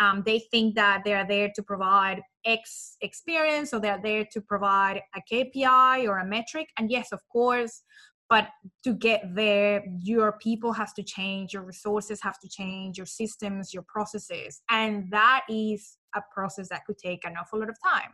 Um, 0.00 0.24
they 0.26 0.40
think 0.50 0.74
that 0.74 1.02
they 1.04 1.14
are 1.14 1.26
there 1.26 1.52
to 1.54 1.62
provide 1.62 2.22
X 2.44 2.96
experience 3.02 3.72
or 3.72 3.78
they're 3.78 4.00
there 4.02 4.26
to 4.32 4.40
provide 4.40 5.00
a 5.14 5.20
KPI 5.32 6.08
or 6.08 6.18
a 6.18 6.26
metric. 6.26 6.70
And 6.76 6.90
yes, 6.90 7.12
of 7.12 7.20
course, 7.28 7.84
but 8.28 8.48
to 8.82 8.92
get 8.92 9.22
there, 9.36 9.84
your 10.00 10.32
people 10.42 10.72
has 10.72 10.92
to 10.94 11.04
change, 11.04 11.52
your 11.54 11.62
resources 11.62 12.20
have 12.22 12.40
to 12.40 12.48
change, 12.48 12.96
your 12.96 13.06
systems, 13.06 13.72
your 13.72 13.84
processes. 13.86 14.60
And 14.70 15.08
that 15.12 15.42
is 15.48 15.98
a 16.16 16.22
process 16.34 16.68
that 16.70 16.84
could 16.84 16.98
take 16.98 17.24
an 17.24 17.36
awful 17.40 17.60
lot 17.60 17.68
of 17.68 17.76
time. 17.80 18.10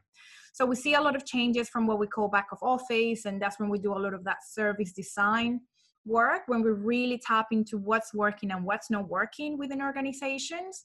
So 0.53 0.67
we 0.67 0.77
see 0.77 0.95
a 0.95 1.01
lot 1.01 1.17
of 1.17 1.25
changes 1.25 1.69
from 1.69 1.87
what 1.87 1.99
we 1.99 2.07
call 2.07 2.29
back 2.29 2.49
of 2.53 2.59
office, 2.63 3.25
and 3.25 3.41
that's 3.41 3.59
when 3.59 3.69
we 3.69 3.79
do 3.79 3.93
a 3.93 3.99
lot 3.99 4.15
of 4.15 4.25
that 4.25 4.39
service 4.47 4.93
design 4.93 5.61
work 6.05 6.43
when 6.47 6.63
we 6.63 6.71
really 6.71 7.21
tap 7.25 7.47
into 7.53 7.79
what's 7.79 8.13
working 8.13 8.51
and 8.51 8.65
what's 8.65 8.91
not 8.91 9.09
working 9.09 9.57
within 9.57 9.81
organizations 9.81 10.85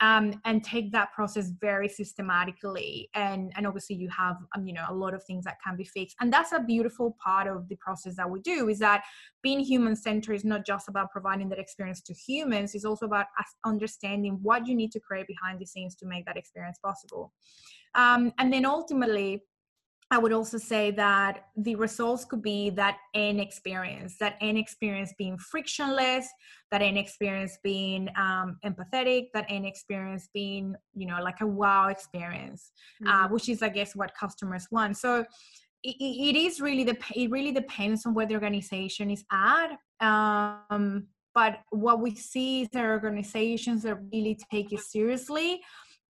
um, 0.00 0.40
and 0.44 0.64
take 0.64 0.90
that 0.92 1.12
process 1.12 1.50
very 1.60 1.88
systematically. 1.88 3.08
And 3.14 3.52
and 3.56 3.66
obviously 3.66 3.96
you 3.96 4.08
have 4.08 4.36
um, 4.56 4.66
you 4.66 4.72
know 4.72 4.84
a 4.88 4.94
lot 4.94 5.14
of 5.14 5.22
things 5.24 5.44
that 5.44 5.58
can 5.64 5.76
be 5.76 5.84
fixed. 5.84 6.16
And 6.20 6.32
that's 6.32 6.52
a 6.52 6.60
beautiful 6.60 7.16
part 7.22 7.46
of 7.46 7.68
the 7.68 7.76
process 7.76 8.16
that 8.16 8.28
we 8.28 8.40
do 8.40 8.68
is 8.68 8.78
that 8.80 9.04
being 9.42 9.60
human 9.60 9.94
centered 9.94 10.34
is 10.34 10.44
not 10.44 10.66
just 10.66 10.88
about 10.88 11.10
providing 11.10 11.48
that 11.50 11.58
experience 11.58 12.00
to 12.02 12.14
humans 12.14 12.74
it's 12.74 12.84
also 12.84 13.06
about 13.06 13.26
understanding 13.64 14.38
what 14.42 14.66
you 14.66 14.74
need 14.74 14.90
to 14.92 15.00
create 15.00 15.26
behind 15.26 15.60
the 15.60 15.66
scenes 15.66 15.94
to 15.96 16.06
make 16.06 16.24
that 16.26 16.36
experience 16.36 16.78
possible 16.82 17.32
um, 17.94 18.32
and 18.38 18.52
then 18.52 18.64
ultimately, 18.64 19.42
I 20.10 20.18
would 20.18 20.32
also 20.32 20.58
say 20.58 20.90
that 20.92 21.46
the 21.56 21.74
results 21.76 22.24
could 22.24 22.42
be 22.42 22.70
that 22.70 22.98
end 23.14 23.40
experience, 23.40 24.16
that 24.20 24.36
end 24.40 24.58
experience 24.58 25.12
being 25.16 25.38
frictionless, 25.38 26.28
that 26.70 26.82
end 26.82 26.98
experience 26.98 27.58
being 27.64 28.08
um, 28.16 28.58
empathetic, 28.64 29.28
that 29.32 29.46
end 29.48 29.66
experience 29.66 30.28
being, 30.32 30.76
you 30.94 31.06
know, 31.06 31.20
like 31.22 31.40
a 31.40 31.46
wow 31.46 31.88
experience, 31.88 32.70
uh, 33.02 33.08
mm-hmm. 33.08 33.24
uh, 33.24 33.28
which 33.28 33.48
is, 33.48 33.62
I 33.62 33.70
guess, 33.70 33.96
what 33.96 34.12
customers 34.14 34.68
want. 34.70 34.98
So 34.98 35.24
it, 35.82 35.96
it 36.00 36.36
is 36.36 36.60
really 36.60 36.84
the 36.84 36.96
it 37.14 37.30
really 37.30 37.52
depends 37.52 38.06
on 38.06 38.14
where 38.14 38.26
the 38.26 38.34
organization 38.34 39.10
is 39.10 39.24
at. 39.32 39.76
Um, 40.00 41.08
but 41.34 41.60
what 41.70 42.00
we 42.00 42.14
see 42.14 42.62
is 42.62 42.68
that 42.72 42.84
organizations 42.84 43.82
that 43.82 43.98
really 44.12 44.38
take 44.50 44.72
it 44.72 44.80
seriously 44.80 45.60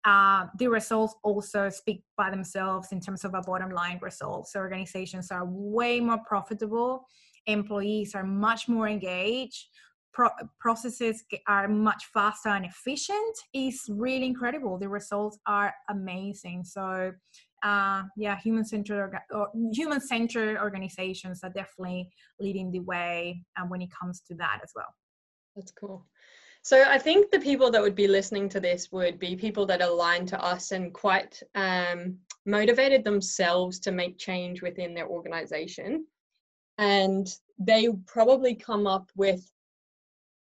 uh, 0.04 0.46
the 0.58 0.68
results 0.68 1.14
also 1.22 1.70
speak 1.70 2.02
by 2.16 2.30
themselves 2.30 2.92
in 2.92 3.00
terms 3.00 3.24
of 3.24 3.34
a 3.34 3.40
bottom 3.40 3.70
line 3.70 3.98
result. 4.02 4.48
So 4.48 4.60
organizations 4.60 5.30
are 5.30 5.44
way 5.46 6.00
more 6.00 6.18
profitable, 6.26 7.06
employees 7.46 8.14
are 8.14 8.24
much 8.24 8.68
more 8.68 8.88
engaged, 8.88 9.68
pro- 10.14 10.30
processes 10.60 11.24
are 11.48 11.68
much 11.68 12.04
faster 12.12 12.48
and 12.48 12.64
efficient 12.64 13.36
It's 13.52 13.86
really 13.88 14.26
incredible. 14.26 14.78
The 14.78 14.88
results 14.88 15.38
are 15.46 15.74
amazing. 15.90 16.64
So, 16.64 17.12
uh, 17.62 18.02
yeah, 18.16 18.38
human-centered 18.38 19.10
orga- 19.32 19.74
human-centered 19.74 20.58
organizations 20.58 21.40
are 21.42 21.50
definitely 21.50 22.10
leading 22.40 22.70
the 22.70 22.80
way, 22.80 23.42
and 23.56 23.70
when 23.70 23.82
it 23.82 23.90
comes 23.90 24.20
to 24.28 24.34
that 24.36 24.60
as 24.62 24.72
well. 24.74 24.94
That's 25.56 25.72
cool. 25.72 26.06
So 26.64 26.82
I 26.82 26.96
think 26.96 27.30
the 27.30 27.40
people 27.40 27.70
that 27.70 27.82
would 27.82 27.94
be 27.94 28.08
listening 28.08 28.48
to 28.48 28.58
this 28.58 28.90
would 28.90 29.18
be 29.18 29.36
people 29.36 29.66
that 29.66 29.82
align 29.82 30.24
to 30.26 30.42
us 30.42 30.72
and 30.72 30.94
quite 30.94 31.42
um, 31.54 32.16
motivated 32.46 33.04
themselves 33.04 33.78
to 33.80 33.92
make 33.92 34.16
change 34.16 34.62
within 34.62 34.94
their 34.94 35.06
organization. 35.06 36.06
And 36.78 37.28
they 37.58 37.88
probably 38.06 38.54
come 38.54 38.86
up 38.86 39.10
with 39.14 39.46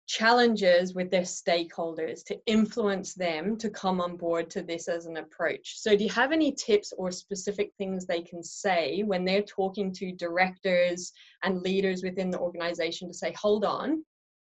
challenges 0.07 0.95
with 0.95 1.11
their 1.11 1.23
stakeholders 1.23 2.25
to 2.27 2.39
influence 2.47 3.15
them 3.15 3.57
to 3.57 3.69
come 3.69 4.01
on 4.01 4.17
board 4.17 4.49
to 4.51 4.63
this 4.63 4.87
as 4.87 5.07
an 5.07 5.17
approach. 5.17 5.81
So, 5.81 5.97
do 5.97 6.05
you 6.05 6.11
have 6.11 6.31
any 6.31 6.53
tips 6.53 6.93
or 6.97 7.11
specific 7.11 7.73
things 7.79 8.07
they 8.07 8.23
can 8.23 8.45
say 8.45 9.03
when 9.03 9.25
they're 9.25 9.43
talking 9.43 9.93
to 9.95 10.13
directors 10.13 11.13
and 11.43 11.63
leaders 11.63 12.05
within 12.05 12.31
the 12.31 12.39
organization 12.39 13.09
to 13.09 13.15
say, 13.15 13.35
hold 13.37 13.65
on, 13.65 14.05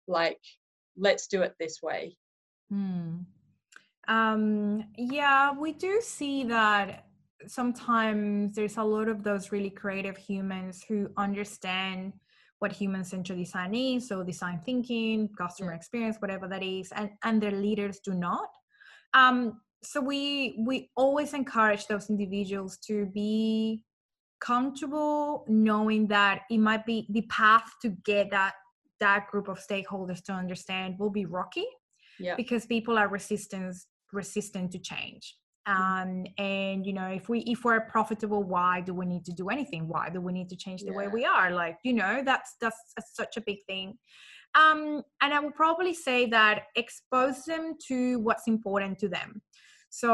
like, 0.08 0.42
let's 0.98 1.28
do 1.28 1.42
it 1.42 1.56
this 1.60 1.82
way? 1.82 2.18
Hmm. 2.70 3.20
Um, 4.08 4.86
yeah, 4.98 5.52
we 5.54 5.74
do 5.74 6.02
see 6.02 6.44
that 6.46 7.06
sometimes 7.48 8.56
there's 8.56 8.78
a 8.78 8.84
lot 8.84 9.08
of 9.08 9.24
those 9.24 9.52
really 9.52 9.70
creative 9.70 10.18
humans 10.18 10.84
who 10.88 11.10
understand 11.18 12.14
what 12.60 12.72
human 12.72 13.04
centered 13.04 13.38
design 13.38 13.76
is 13.76 14.08
so 14.08 14.24
design 14.24 14.62
thinking 14.64 15.28
customer 15.38 15.74
experience 15.74 16.16
whatever 16.20 16.48
that 16.48 16.64
is 16.64 16.94
and 16.96 17.10
and 17.26 17.42
their 17.42 17.52
leaders 17.52 18.00
do 18.00 18.14
not 18.14 18.48
um 19.14 19.60
so 19.84 20.00
we 20.00 20.56
we 20.66 20.90
always 20.96 21.34
encourage 21.34 21.88
those 21.88 22.10
individuals 22.10 22.78
to 22.78 23.06
be 23.08 23.84
comfortable 24.40 25.46
knowing 25.50 26.08
that 26.08 26.42
it 26.50 26.58
might 26.58 26.86
be 26.86 27.06
the 27.10 27.24
path 27.24 27.70
to 27.82 27.90
get 28.06 28.32
that 28.32 28.54
that 29.04 29.28
group 29.30 29.48
of 29.50 29.60
stakeholders 29.60 30.24
to 30.24 30.32
understand 30.32 30.96
will 30.98 31.10
be 31.22 31.26
rocky 31.26 31.68
yeah. 32.20 32.36
because 32.36 32.66
people 32.66 32.98
are 32.98 33.10
resistant 33.10 33.76
resistant 34.12 34.72
to 34.72 34.80
change. 34.80 35.36
Um, 35.66 36.26
and 36.38 36.86
you 36.86 36.94
know 36.94 37.08
if 37.08 37.30
we 37.30 37.40
if 37.54 37.64
we're 37.64 37.82
profitable 37.96 38.44
why 38.44 38.82
do 38.82 38.94
we 38.94 39.06
need 39.06 39.26
to 39.26 39.34
do 39.42 39.50
anything? 39.50 39.88
Why 39.88 40.10
do 40.10 40.20
we 40.22 40.34
need 40.34 40.50
to 40.50 40.58
change 40.58 40.82
the 40.82 40.92
yeah. 40.92 40.98
way 40.98 41.08
we 41.08 41.26
are? 41.26 41.52
Like 41.52 41.78
you 41.84 41.94
know 41.94 42.22
that's 42.26 42.56
that's 42.62 42.80
such 43.22 43.38
a 43.38 43.42
big 43.42 43.60
thing. 43.68 43.98
Um, 44.56 45.02
and 45.22 45.34
i 45.34 45.40
would 45.40 45.56
probably 45.56 45.96
say 45.96 46.28
that 46.28 46.66
expose 46.76 47.44
them 47.46 47.74
to 47.88 48.20
what's 48.20 48.48
important 48.48 49.00
to 49.00 49.10
them. 49.10 49.42
So 49.90 50.12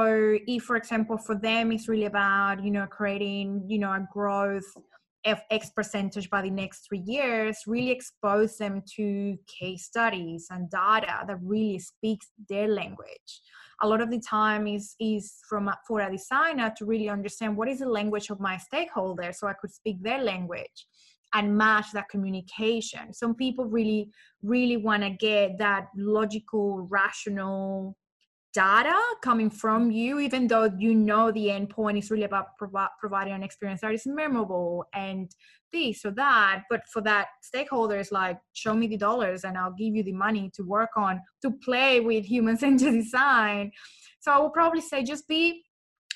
if 0.56 0.64
for 0.64 0.76
example 0.76 1.18
for 1.18 1.36
them 1.36 1.72
it's 1.72 1.88
really 1.90 2.06
about 2.06 2.64
you 2.66 2.72
know 2.76 2.86
creating 3.00 3.66
you 3.68 3.80
know 3.80 3.92
a 3.92 4.08
growth 4.14 4.70
X 5.26 5.70
percentage 5.76 6.30
by 6.30 6.42
the 6.42 6.50
next 6.50 6.88
three 6.88 7.04
years, 7.06 7.58
really 7.68 7.92
expose 7.92 8.58
them 8.58 8.82
to 8.96 9.38
case 9.48 9.86
studies 9.86 10.48
and 10.50 10.70
data 10.70 11.24
that 11.28 11.38
really 11.42 11.80
speaks 11.80 12.28
their 12.48 12.68
language. 12.68 13.42
A 13.82 13.88
lot 13.88 14.02
of 14.02 14.10
the 14.12 14.20
time 14.20 14.68
is 14.68 14.96
is 15.00 15.36
from 15.48 15.70
for 15.88 16.02
a 16.02 16.12
designer 16.12 16.74
to 16.78 16.86
really 16.86 17.10
understand 17.10 17.56
what 17.56 17.70
is 17.70 17.80
the 17.80 17.90
language 17.90 18.30
of 18.30 18.40
my 18.40 18.58
stakeholder 18.58 19.32
so 19.32 19.48
i 19.48 19.54
could 19.54 19.74
speak 19.74 20.02
their 20.04 20.22
language 20.22 20.88
and 21.34 21.56
match 21.58 21.92
that 21.94 22.10
communication. 22.10 23.14
Some 23.14 23.36
people 23.36 23.66
really 23.66 24.10
really 24.42 24.78
want 24.78 25.04
to 25.04 25.10
get 25.10 25.58
that 25.60 25.88
logical 25.96 26.88
rational 26.90 27.96
data 28.54 28.98
coming 29.22 29.50
from 29.50 29.92
you 29.92 30.20
even 30.20 30.48
though 30.48 30.72
you 30.78 30.94
know 30.96 31.32
the 31.32 31.52
end 31.52 31.70
point 31.70 31.98
is 31.98 32.10
really 32.10 32.24
about 32.24 32.58
provi- 32.58 32.90
providing 33.00 33.34
an 33.34 33.44
experience 33.44 33.82
that 33.82 33.94
is 33.94 34.08
memorable 34.08 34.86
and 34.94 35.32
this 35.72 36.04
or 36.04 36.12
that 36.12 36.64
but 36.70 36.82
for 36.92 37.02
that 37.02 37.28
stakeholders 37.44 38.12
like 38.12 38.40
show 38.54 38.74
me 38.74 38.88
the 38.88 38.98
dollars 38.98 39.44
and 39.44 39.56
i'll 39.56 39.76
give 39.78 39.96
you 39.96 40.04
the 40.04 40.12
money 40.12 40.50
to 40.54 40.64
work 40.64 40.90
on 40.96 41.22
to 41.42 41.52
play 41.64 42.00
with 42.00 42.26
human 42.26 42.58
centered 42.58 42.92
design. 43.04 43.72
So 44.20 44.32
i 44.32 44.40
will 44.40 44.50
probably 44.50 44.82
say 44.82 45.04
just 45.04 45.28
be 45.28 45.64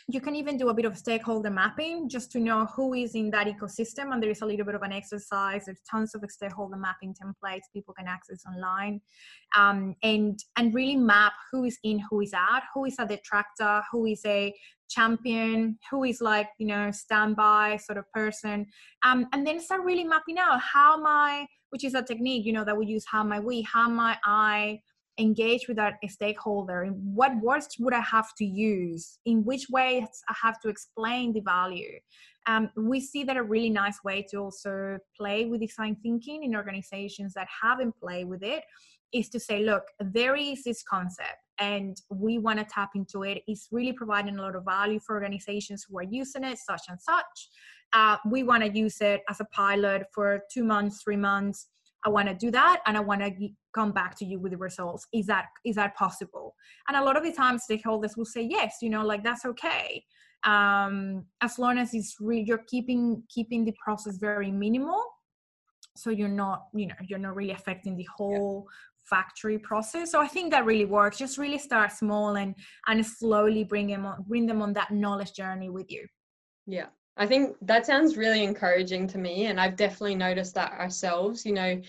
you 0.07 0.19
can 0.19 0.35
even 0.35 0.57
do 0.57 0.69
a 0.69 0.73
bit 0.73 0.85
of 0.85 0.97
stakeholder 0.97 1.49
mapping 1.49 2.09
just 2.09 2.31
to 2.33 2.39
know 2.39 2.65
who 2.75 2.93
is 2.93 3.15
in 3.15 3.29
that 3.31 3.47
ecosystem 3.47 4.11
and 4.11 4.21
there 4.21 4.29
is 4.29 4.41
a 4.41 4.45
little 4.45 4.65
bit 4.65 4.75
of 4.75 4.81
an 4.81 4.91
exercise. 4.91 5.65
There's 5.65 5.81
tons 5.89 6.13
of 6.13 6.23
stakeholder 6.29 6.77
mapping 6.77 7.13
templates 7.13 7.61
people 7.73 7.93
can 7.93 8.07
access 8.07 8.43
online 8.45 9.01
um, 9.55 9.95
and 10.03 10.39
and 10.57 10.73
really 10.73 10.95
map 10.95 11.33
who 11.51 11.65
is 11.65 11.77
in 11.83 11.99
who 12.09 12.21
is 12.21 12.33
out 12.33 12.63
who 12.73 12.85
is 12.85 12.95
a 12.99 13.05
detractor 13.05 13.81
who 13.91 14.05
is 14.05 14.21
a 14.25 14.53
champion 14.89 15.77
who 15.89 16.03
is 16.03 16.21
like 16.21 16.49
you 16.57 16.67
know 16.67 16.91
standby 16.91 17.77
sort 17.77 17.97
of 17.97 18.09
person 18.11 18.65
um, 19.03 19.27
and 19.33 19.45
then 19.45 19.59
start 19.59 19.81
really 19.83 20.03
mapping 20.03 20.37
out 20.37 20.59
how 20.61 20.97
am 20.97 21.05
i 21.05 21.45
which 21.69 21.83
is 21.83 21.93
a 21.93 22.03
technique 22.03 22.45
you 22.45 22.53
know 22.53 22.63
that 22.63 22.77
we 22.77 22.85
use 22.85 23.05
how 23.09 23.21
am 23.21 23.31
i 23.31 23.39
we 23.39 23.61
how 23.61 23.89
am 23.89 23.99
i 23.99 24.79
engage 25.19 25.67
with 25.67 25.77
that 25.77 25.95
stakeholder 26.07 26.83
in 26.83 26.93
what 26.93 27.35
words 27.41 27.67
would 27.79 27.93
i 27.93 28.01
have 28.01 28.33
to 28.37 28.45
use? 28.45 29.19
In 29.25 29.43
which 29.43 29.67
ways 29.69 30.07
i 30.29 30.35
have 30.41 30.59
to 30.61 30.69
explain 30.69 31.33
the 31.33 31.41
value? 31.41 31.99
Um, 32.45 32.69
we 32.75 32.99
see 32.99 33.23
that 33.23 33.37
a 33.37 33.43
really 33.43 33.69
nice 33.69 34.03
way 34.03 34.25
to 34.29 34.37
also 34.37 34.97
play 35.15 35.45
with 35.45 35.61
design 35.61 35.95
thinking 36.03 36.43
in 36.43 36.55
organizations 36.55 37.33
that 37.35 37.47
haven't 37.61 37.95
played 37.97 38.27
with 38.27 38.43
it 38.43 38.63
is 39.13 39.29
to 39.29 39.39
say 39.39 39.63
look 39.63 39.83
there 39.99 40.35
is 40.35 40.63
this 40.63 40.83
concept 40.83 41.37
and 41.59 42.01
we 42.09 42.39
want 42.39 42.59
to 42.59 42.65
tap 42.65 42.91
into 42.95 43.23
it. 43.23 43.43
It's 43.47 43.67
really 43.71 43.93
providing 43.93 44.37
a 44.39 44.41
lot 44.41 44.55
of 44.55 44.65
value 44.65 44.99
for 44.99 45.15
organizations 45.15 45.85
who 45.87 45.99
are 45.99 46.03
using 46.03 46.43
it 46.43 46.57
such 46.57 46.81
and 46.89 46.99
such. 46.99 47.49
Uh, 47.93 48.17
we 48.29 48.41
want 48.41 48.63
to 48.63 48.69
use 48.69 48.99
it 49.01 49.21
as 49.29 49.39
a 49.39 49.45
pilot 49.45 50.07
for 50.11 50.41
two 50.51 50.63
months 50.63 51.03
three 51.03 51.15
months 51.15 51.67
I 52.05 52.09
want 52.09 52.27
to 52.27 52.33
do 52.33 52.51
that 52.51 52.81
and 52.85 52.97
I 52.97 52.99
want 52.99 53.21
to 53.21 53.31
come 53.73 53.91
back 53.91 54.17
to 54.19 54.25
you 54.25 54.39
with 54.39 54.51
the 54.51 54.57
results. 54.57 55.07
Is 55.13 55.25
that 55.27 55.45
is 55.65 55.75
that 55.75 55.95
possible? 55.95 56.55
And 56.87 56.97
a 56.97 57.03
lot 57.03 57.17
of 57.17 57.23
the 57.23 57.31
times 57.31 57.63
stakeholders 57.69 58.17
will 58.17 58.25
say 58.25 58.41
yes, 58.49 58.77
you 58.81 58.89
know, 58.89 59.05
like 59.05 59.23
that's 59.23 59.45
okay. 59.45 60.03
Um, 60.43 61.25
as 61.41 61.57
long 61.57 61.77
as 61.77 61.93
it's 61.93 62.17
really 62.19 62.43
you're 62.45 62.65
keeping 62.67 63.23
keeping 63.33 63.65
the 63.65 63.73
process 63.83 64.17
very 64.17 64.51
minimal. 64.51 65.03
So 65.95 66.09
you're 66.09 66.27
not, 66.27 66.65
you 66.73 66.87
know, 66.87 66.95
you're 67.07 67.19
not 67.19 67.35
really 67.35 67.51
affecting 67.51 67.95
the 67.95 68.07
whole 68.15 68.67
yeah 68.67 68.71
factory 69.05 69.57
process 69.57 70.11
so 70.11 70.21
i 70.21 70.27
think 70.27 70.51
that 70.51 70.65
really 70.65 70.85
works 70.85 71.17
just 71.17 71.37
really 71.37 71.57
start 71.57 71.91
small 71.91 72.37
and 72.37 72.55
and 72.87 73.05
slowly 73.05 73.63
bring 73.63 73.87
them 73.87 74.05
on 74.05 74.23
bring 74.27 74.45
them 74.45 74.61
on 74.61 74.73
that 74.73 74.91
knowledge 74.91 75.33
journey 75.33 75.69
with 75.69 75.91
you 75.91 76.05
yeah 76.65 76.85
I 77.17 77.27
think 77.27 77.55
that 77.61 77.85
sounds 77.85 78.17
really 78.17 78.43
encouraging 78.43 79.07
to 79.07 79.17
me. 79.17 79.45
And 79.45 79.59
I've 79.59 79.75
definitely 79.75 80.15
noticed 80.15 80.55
that 80.55 80.73
ourselves. 80.73 81.45
You 81.45 81.53
know, 81.53 81.81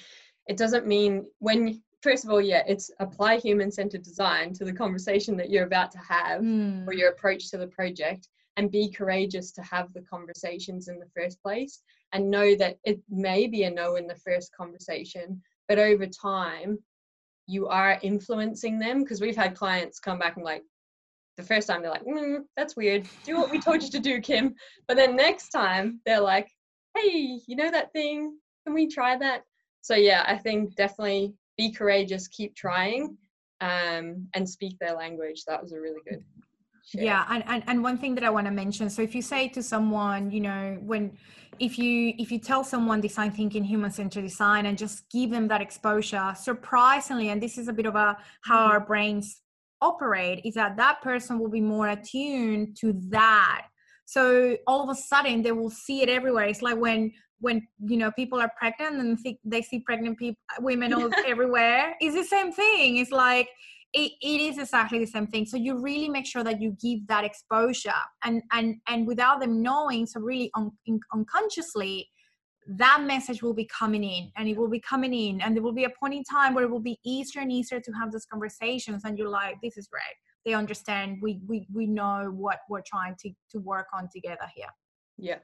it 0.47 0.57
doesn't 0.57 0.87
mean 0.87 1.25
when, 1.39 1.83
first 2.03 2.25
of 2.25 2.31
all, 2.31 2.41
yeah, 2.41 2.63
it's 2.67 2.91
apply 3.01 3.37
human 3.37 3.71
centered 3.71 4.03
design 4.03 4.53
to 4.55 4.65
the 4.65 4.73
conversation 4.73 5.37
that 5.39 5.51
you're 5.51 5.67
about 5.67 5.91
to 5.93 5.99
have 5.99 6.43
mm. 6.43 6.87
or 6.87 6.93
your 6.93 7.11
approach 7.11 7.51
to 7.51 7.59
the 7.59 7.69
project 7.69 8.29
and 8.57 8.71
be 8.71 8.91
courageous 8.91 9.51
to 9.53 9.63
have 9.63 9.93
the 9.93 10.03
conversations 10.03 10.89
in 10.89 10.99
the 10.99 11.09
first 11.17 11.43
place 11.43 11.83
and 12.13 12.31
know 12.31 12.55
that 12.55 12.79
it 12.85 13.01
may 13.09 13.47
be 13.47 13.65
a 13.65 13.71
no 13.71 13.97
in 13.97 14.07
the 14.07 14.15
first 14.17 14.55
conversation, 14.55 15.43
but 15.69 15.79
over 15.79 16.07
time, 16.07 16.79
you 17.47 17.67
are 17.67 17.99
influencing 18.03 18.79
them 18.79 19.03
because 19.03 19.21
we've 19.21 19.37
had 19.37 19.57
clients 19.57 19.99
come 19.99 20.19
back 20.19 20.37
and 20.37 20.45
like 20.45 20.63
the 21.37 21.43
first 21.43 21.69
time 21.69 21.83
they're 21.83 21.91
like, 21.91 22.05
mm, 22.05 22.41
that's 22.57 22.77
weird. 22.77 23.07
Do 23.25 23.37
what 23.37 23.51
we 23.51 23.61
told 23.61 23.83
you 23.83 23.91
to 23.91 23.99
do, 23.99 24.21
Kim. 24.21 24.55
But 24.87 24.97
then 24.97 25.17
next 25.17 25.49
time 25.49 26.01
they're 26.07 26.21
like, 26.21 26.49
hey, 26.97 27.41
you 27.47 27.57
know 27.57 27.71
that 27.71 27.93
thing? 27.93 28.37
Can 28.65 28.75
we 28.75 28.87
try 28.89 29.17
that? 29.19 29.43
So 29.83 29.95
yeah, 29.95 30.25
I 30.27 30.37
think 30.39 30.77
definitely 30.77 31.35
be 31.59 31.71
courageous, 31.71 32.29
keep 32.29 32.55
trying, 32.55 33.17
um, 33.61 34.27
and 34.35 34.49
speak 34.49 34.79
their 34.79 34.95
language. 34.95 35.45
That 35.47 35.63
was 35.63 35.73
a 35.73 35.81
really 35.81 36.01
good. 36.09 36.23
Share. 36.87 37.03
Yeah, 37.03 37.25
and, 37.31 37.43
and 37.47 37.65
and 37.67 37.83
one 37.83 37.97
thing 37.97 38.15
that 38.17 38.25
I 38.25 38.31
want 38.31 38.47
to 38.47 38.51
mention. 38.51 38.91
So 38.91 39.01
if 39.01 39.15
you 39.15 39.23
say 39.23 39.49
to 39.49 39.63
someone, 39.63 40.31
you 40.31 40.41
know, 40.41 40.79
when 40.83 41.17
if 41.59 41.79
you 41.79 42.15
if 42.19 42.31
you 42.31 42.39
tell 42.39 42.65
someone 42.65 43.01
design 43.01 43.31
thinking 43.31 43.65
human 43.65 43.91
centered 43.91 44.23
design 44.23 44.67
and 44.67 44.77
just 44.77 45.09
give 45.11 45.31
them 45.31 45.49
that 45.49 45.61
exposure 45.61 46.35
surprisingly 46.37 47.29
and 47.29 47.43
this 47.43 47.59
is 47.59 47.69
a 47.69 47.73
bit 47.73 47.87
of 47.87 47.95
a 47.95 48.17
how 48.43 48.59
mm-hmm. 48.59 48.73
our 48.73 48.81
brains 48.81 49.41
operate 49.85 50.41
is 50.45 50.55
that 50.55 50.77
that 50.77 51.03
person 51.03 51.39
will 51.39 51.51
be 51.51 51.61
more 51.61 51.89
attuned 51.89 52.77
to 52.81 52.95
that. 53.11 53.67
So 54.07 54.57
all 54.67 54.83
of 54.83 54.89
a 54.89 54.95
sudden 54.95 55.43
they 55.43 55.53
will 55.53 55.71
see 55.71 56.03
it 56.03 56.09
everywhere. 56.09 56.45
It's 56.45 56.63
like 56.63 56.79
when 56.79 57.13
when 57.41 57.67
you 57.85 57.97
know 57.97 58.11
people 58.13 58.41
are 58.41 58.51
pregnant 58.59 58.97
and 58.97 59.21
think 59.21 59.39
they 59.45 59.61
see 59.61 59.81
pregnant 59.81 60.19
people 60.19 60.41
women 60.61 60.95
all 60.95 61.11
everywhere 61.27 61.95
it's 62.01 62.15
the 62.15 62.25
same 62.25 62.53
thing. 62.53 62.97
It's 62.97 63.11
like 63.11 63.49
it, 63.93 64.11
it 64.21 64.41
is 64.41 64.59
exactly 64.59 64.99
the 64.99 65.07
same 65.07 65.29
thing. 65.29 65.47
So 65.47 65.57
you 65.57 65.81
really 65.81 66.09
make 66.09 66.27
sure 66.27 66.43
that 66.43 66.61
you 66.61 66.77
give 66.83 67.07
that 67.09 67.25
exposure 67.25 68.03
and 68.25 68.43
and 68.53 68.77
and 68.89 69.07
without 69.07 69.41
them 69.41 69.63
knowing 69.63 70.07
so 70.07 70.21
really 70.21 70.51
un, 70.57 70.71
unconsciously 71.13 72.09
that 72.67 73.03
message 73.07 73.43
will 73.43 73.55
be 73.55 73.67
coming 73.67 74.03
in 74.05 74.31
and 74.37 74.49
it 74.49 74.57
will 74.57 74.69
be 74.69 74.81
coming 74.81 75.13
in 75.13 75.41
and 75.41 75.55
there 75.55 75.63
will 75.63 75.73
be 75.73 75.85
a 75.85 75.91
point 75.91 76.15
in 76.15 76.25
time 76.25 76.55
where 76.55 76.65
it 76.65 76.71
will 76.71 76.81
be 76.81 76.99
easier 77.05 77.43
and 77.43 77.53
easier 77.53 77.81
to 77.81 77.93
have 77.93 78.11
those 78.11 78.25
conversations 78.25 79.03
and 79.05 79.19
you're 79.19 79.29
like 79.29 79.57
this 79.63 79.77
is 79.77 79.87
great 79.87 80.03
they 80.45 80.55
understand 80.55 81.19
we 81.21 81.41
we, 81.47 81.67
we 81.73 81.87
know 81.87 82.33
what 82.35 82.61
we're 82.69 82.83
trying 82.87 83.15
to 83.21 83.31
to 83.51 83.59
work 83.59 83.87
on 83.93 84.09
together 84.13 84.47
here 84.55 84.69
yeah 85.19 85.39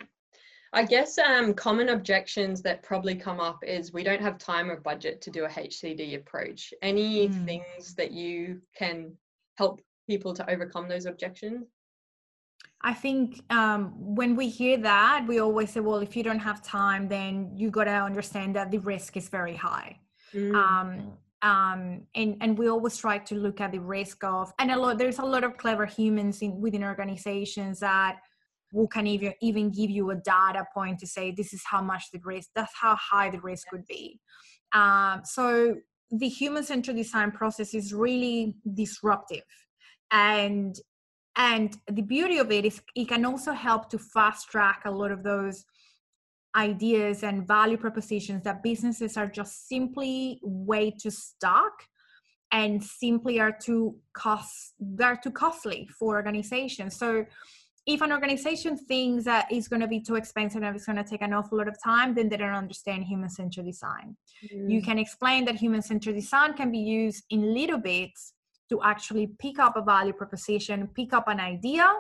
I 0.73 0.85
guess 0.85 1.19
um, 1.19 1.55
common 1.55 1.89
objections 1.89 2.63
that 2.63 2.85
probably 2.85 3.17
come 3.17 3.41
up 3.41 3.59
is 3.65 3.93
we 3.93 4.05
don't 4.05 4.23
have 4.23 4.39
time 4.39 4.71
or 4.71 4.79
budget 4.79 5.21
to 5.23 5.31
do 5.31 5.45
a 5.45 5.49
HCD 5.49 6.15
approach. 6.15 6.73
Any 6.81 7.29
mm. 7.29 7.45
things 7.45 7.95
that 7.97 8.13
you 8.13 8.63
can 8.77 9.13
help 9.59 9.81
people 10.09 10.33
to 10.35 10.49
overcome 10.49 10.89
those 10.89 11.07
objections? 11.07 11.67
I 12.83 12.95
think 12.95 13.43
um, 13.51 13.93
when 13.99 14.37
we 14.37 14.49
hear 14.49 14.79
that, 14.79 15.25
we 15.29 15.39
always 15.39 15.71
say, 15.71 15.81
well, 15.81 15.99
if 15.99 16.17
you 16.17 16.23
don't 16.23 16.39
have 16.39 16.63
time, 16.63 17.09
then 17.09 17.53
you 17.55 17.71
got 17.71 17.85
to 17.85 17.91
understand 17.91 18.57
that 18.57 18.71
the 18.71 18.79
risk 18.79 19.17
is 19.17 19.29
very 19.29 19.55
high. 19.55 19.99
Mm. 20.33 20.55
Um, 20.55 21.13
um, 21.43 22.07
and 22.15 22.37
and 22.41 22.59
we 22.59 22.69
always 22.69 22.97
try 22.97 23.19
to 23.19 23.35
look 23.35 23.61
at 23.61 23.73
the 23.73 23.81
risk 23.81 24.25
of, 24.25 24.53
and 24.59 24.71
a 24.71 24.79
lot 24.79 24.99
there's 24.99 25.19
a 25.19 25.25
lot 25.25 25.43
of 25.45 25.57
clever 25.57 25.87
humans 25.87 26.43
in 26.43 26.61
within 26.61 26.85
organizations 26.85 27.81
that 27.81 28.19
who 28.73 28.87
can 28.89 29.07
even 29.07 29.33
even 29.41 29.71
give 29.71 29.91
you 29.91 30.11
a 30.11 30.17
data 30.17 30.67
point 30.75 30.99
to 31.01 31.07
say 31.07 31.31
this 31.31 31.53
is 31.53 31.63
how 31.65 31.83
much 31.83 32.05
the 32.13 32.21
risk, 32.25 32.51
that's 32.55 32.73
how 32.79 32.95
high 32.97 33.31
the 33.31 33.41
risk 33.41 33.73
would 33.73 33.87
be. 33.87 34.21
Um, 34.73 35.23
so 35.25 35.77
the 36.11 36.29
human-centered 36.29 36.97
design 36.97 37.31
process 37.31 37.73
is 37.75 37.95
really 37.95 38.57
disruptive 38.75 39.45
and 40.11 40.77
and 41.37 41.77
the 41.87 42.03
beauty 42.03 42.39
of 42.39 42.51
it 42.51 42.65
is 42.65 42.81
it 42.95 43.09
can 43.09 43.25
also 43.25 43.53
help 43.53 43.89
to 43.91 43.99
fast 43.99 44.51
track 44.51 44.83
a 44.85 44.91
lot 44.91 45.11
of 45.11 45.23
those 45.23 45.65
ideas 46.57 47.23
and 47.23 47.47
value 47.47 47.77
propositions 47.77 48.43
that 48.43 48.63
businesses 48.63 49.17
are 49.17 49.29
just 49.29 49.69
simply 49.69 50.41
way 50.43 50.91
too 50.91 51.11
stuck 51.11 51.85
and 52.53 52.83
simply 52.83 53.39
are 53.39 53.53
too 53.53 53.97
cost 54.13 54.75
they're 54.81 55.21
too 55.23 55.31
costly 55.31 55.89
for 55.97 56.17
organizations 56.17 56.97
so 56.97 57.25
if 57.87 58.03
an 58.03 58.13
organization 58.13 58.77
thinks 58.77 59.25
that 59.25 59.47
it's 59.51 59.69
going 59.69 59.81
to 59.81 59.87
be 59.87 60.01
too 60.01 60.17
expensive 60.17 60.63
and 60.63 60.77
it's 60.77 60.85
going 60.85 60.97
to 60.97 61.05
take 61.05 61.23
an 61.23 61.33
awful 61.33 61.59
lot 61.59 61.69
of 61.69 61.77
time 61.83 62.15
then 62.15 62.29
they 62.29 62.37
don't 62.37 62.51
understand 62.55 63.05
human 63.05 63.31
centered 63.31 63.65
design 63.65 64.17
mm. 64.53 64.69
you 64.69 64.83
can 64.83 64.99
explain 64.99 65.45
that 65.45 65.55
human 65.55 65.81
centered 65.81 66.17
design 66.17 66.53
can 66.55 66.73
be 66.73 66.79
used 66.79 67.25
in 67.31 67.55
little 67.55 67.79
bits 67.79 68.35
to 68.71 68.81
actually 68.83 69.27
pick 69.39 69.59
up 69.59 69.77
a 69.77 69.83
value 69.83 70.13
proposition, 70.13 70.89
pick 70.95 71.13
up 71.13 71.29
an 71.29 71.41
idea, 71.41 71.93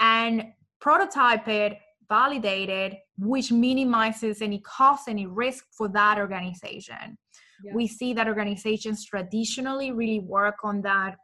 and 0.00 0.44
prototype 0.80 1.46
it, 1.46 1.78
validate 2.08 2.68
it, 2.68 2.98
which 3.18 3.52
minimizes 3.52 4.42
any 4.42 4.58
cost, 4.60 5.08
any 5.08 5.26
risk 5.26 5.66
for 5.76 5.88
that 5.88 6.18
organization. 6.18 7.16
Yeah. 7.62 7.72
We 7.74 7.86
see 7.86 8.12
that 8.14 8.26
organizations 8.26 9.04
traditionally 9.04 9.92
really 9.92 10.20
work 10.20 10.56
on 10.64 10.82
that. 10.82 11.16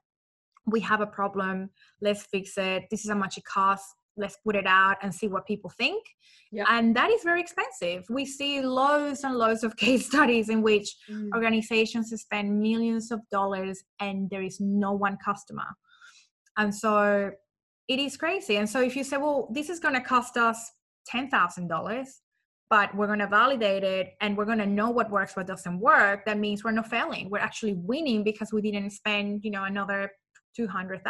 We 0.67 0.81
have 0.81 1.01
a 1.01 1.07
problem, 1.07 1.71
let's 2.01 2.23
fix 2.23 2.57
it. 2.57 2.85
This 2.91 3.05
is 3.05 3.11
how 3.11 3.17
much 3.17 3.37
it 3.39 3.45
costs 3.45 3.95
let's 4.17 4.37
put 4.45 4.57
it 4.57 4.67
out 4.67 4.97
and 5.03 5.15
see 5.15 5.29
what 5.29 5.47
people 5.47 5.71
think. 5.71 6.05
Yeah. 6.53 6.65
and 6.69 6.97
that 6.97 7.11
is 7.11 7.23
very 7.23 7.41
expensive. 7.41 8.05
We 8.11 8.27
see 8.27 8.61
loads 8.61 9.23
and 9.23 9.37
loads 9.37 9.63
of 9.63 9.77
case 9.85 10.07
studies 10.07 10.49
in 10.49 10.63
which 10.63 10.97
mm. 11.09 11.29
organizations 11.33 12.11
spend 12.21 12.61
millions 12.61 13.13
of 13.13 13.21
dollars 13.31 13.83
and 14.01 14.29
there 14.31 14.43
is 14.43 14.59
no 14.61 14.93
one 14.93 15.17
customer. 15.25 15.69
And 16.57 16.75
so 16.75 17.31
it 17.87 17.99
is 18.01 18.17
crazy. 18.17 18.57
And 18.57 18.69
so 18.69 18.81
if 18.81 18.97
you 18.97 19.05
say 19.05 19.17
well 19.17 19.49
this 19.53 19.71
is 19.71 19.79
going 19.79 19.95
to 19.95 20.01
cost 20.01 20.37
us 20.37 20.73
$10000 21.13 22.07
but 22.69 22.95
we're 22.95 23.09
going 23.09 23.19
to 23.19 23.27
validate 23.27 23.83
it 23.83 24.15
and 24.21 24.37
we're 24.37 24.45
going 24.45 24.59
to 24.59 24.67
know 24.67 24.91
what 24.91 25.11
works 25.11 25.35
what 25.35 25.47
doesn't 25.47 25.81
work 25.81 26.25
that 26.27 26.39
means 26.39 26.65
we're 26.65 26.73
not 26.73 26.89
failing. 26.89 27.31
We're 27.31 27.39
actually 27.39 27.75
winning 27.75 28.25
because 28.25 28.53
we 28.53 28.61
didn't 28.61 28.91
spend 28.91 29.45
you 29.45 29.53
know 29.53 29.65
another 29.65 30.11
$200,000. 30.59 31.03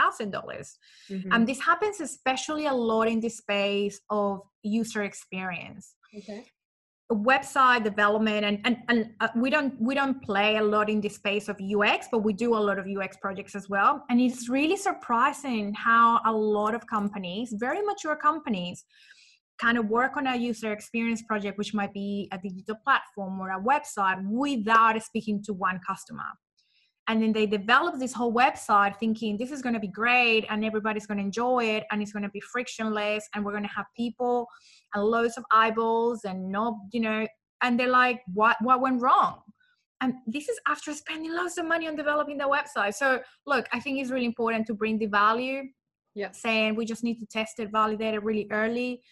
Mm-hmm. 1.11 1.33
And 1.33 1.47
this 1.47 1.61
happens 1.61 2.01
especially 2.01 2.67
a 2.67 2.75
lot 2.75 3.09
in 3.09 3.21
the 3.21 3.29
space 3.29 4.01
of 4.11 4.41
user 4.63 5.03
experience. 5.03 5.95
Okay. 6.17 6.45
Website 7.13 7.83
development 7.83 8.45
and 8.45 8.61
and, 8.65 8.77
and 8.89 9.11
uh, 9.19 9.27
we 9.35 9.51
don't 9.51 9.75
we 9.81 9.97
don't 9.97 10.23
play 10.23 10.59
a 10.59 10.63
lot 10.63 10.89
in 10.89 11.01
the 11.01 11.09
space 11.09 11.49
of 11.49 11.57
UX, 11.61 12.07
but 12.09 12.19
we 12.19 12.33
do 12.33 12.55
a 12.55 12.63
lot 12.69 12.79
of 12.79 12.87
UX 12.87 13.17
projects 13.17 13.57
as 13.57 13.69
well. 13.69 14.05
And 14.09 14.21
it's 14.21 14.49
really 14.49 14.77
surprising 14.77 15.75
how 15.75 16.21
a 16.25 16.33
lot 16.33 16.73
of 16.73 16.87
companies, 16.87 17.53
very 17.59 17.83
mature 17.83 18.15
companies, 18.15 18.85
kind 19.61 19.77
of 19.77 19.89
work 19.89 20.17
on 20.17 20.29
a 20.29 20.37
user 20.37 20.73
experience 20.73 21.23
project, 21.23 21.59
which 21.59 21.75
might 21.75 21.93
be 21.93 22.29
a 22.31 22.39
digital 22.39 22.77
platform 22.85 23.41
or 23.41 23.51
a 23.51 23.61
website, 23.61 24.23
without 24.25 25.03
speaking 25.03 25.43
to 25.47 25.53
one 25.53 25.81
customer 25.85 26.31
and 27.11 27.21
then 27.21 27.33
they 27.33 27.45
develop 27.45 27.99
this 27.99 28.15
whole 28.15 28.33
website 28.33 28.97
thinking 29.01 29.37
this 29.37 29.51
is 29.51 29.63
going 29.63 29.75
to 29.75 29.81
be 29.81 29.89
great 29.89 30.47
and 30.49 30.65
everybody's 30.65 31.07
going 31.07 31.19
to 31.19 31.25
enjoy 31.25 31.65
it 31.65 31.83
and 31.91 32.01
it's 32.01 32.13
going 32.13 32.23
to 32.23 32.29
be 32.29 32.41
frictionless 32.41 33.29
and 33.35 33.45
we're 33.45 33.51
going 33.51 33.65
to 33.65 33.77
have 33.77 33.87
people 33.97 34.47
and 34.95 35.03
loads 35.03 35.37
of 35.37 35.43
eyeballs 35.51 36.21
and 36.25 36.49
no 36.49 36.79
you 36.93 37.01
know 37.01 37.27
and 37.63 37.79
they're 37.79 37.89
like 37.89 38.21
what 38.33 38.57
what 38.63 38.81
went 38.81 39.03
wrong? 39.03 39.41
And 40.03 40.15
this 40.25 40.49
is 40.49 40.59
after 40.69 40.95
spending 40.95 41.35
lots 41.35 41.59
of 41.59 41.67
money 41.67 41.89
on 41.89 41.97
developing 41.97 42.39
the 42.39 42.45
website. 42.45 42.95
So 42.95 43.21
look 43.45 43.67
i 43.73 43.81
think 43.81 44.01
it's 44.01 44.13
really 44.13 44.31
important 44.35 44.69
to 44.69 44.75
bring 44.75 44.97
the 44.97 45.07
value. 45.07 45.63
Yeah. 46.15 46.31
Saying 46.31 46.77
we 46.77 46.85
just 46.85 47.03
need 47.03 47.19
to 47.19 47.27
test 47.27 47.59
it 47.59 47.73
validate 47.73 48.15
it 48.15 48.23
really 48.23 48.47
early. 48.53 49.03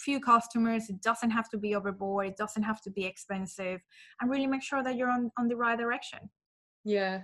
Few 0.00 0.18
customers 0.18 0.90
it 0.90 1.00
doesn't 1.00 1.30
have 1.30 1.48
to 1.50 1.58
be 1.58 1.76
overboard 1.76 2.26
it 2.26 2.36
doesn't 2.36 2.64
have 2.64 2.80
to 2.80 2.90
be 2.90 3.04
expensive 3.04 3.80
and 4.20 4.28
really 4.28 4.48
make 4.48 4.64
sure 4.64 4.82
that 4.82 4.96
you're 4.96 5.12
on, 5.12 5.30
on 5.38 5.46
the 5.46 5.54
right 5.54 5.78
direction 5.78 6.28
yeah. 6.86 7.22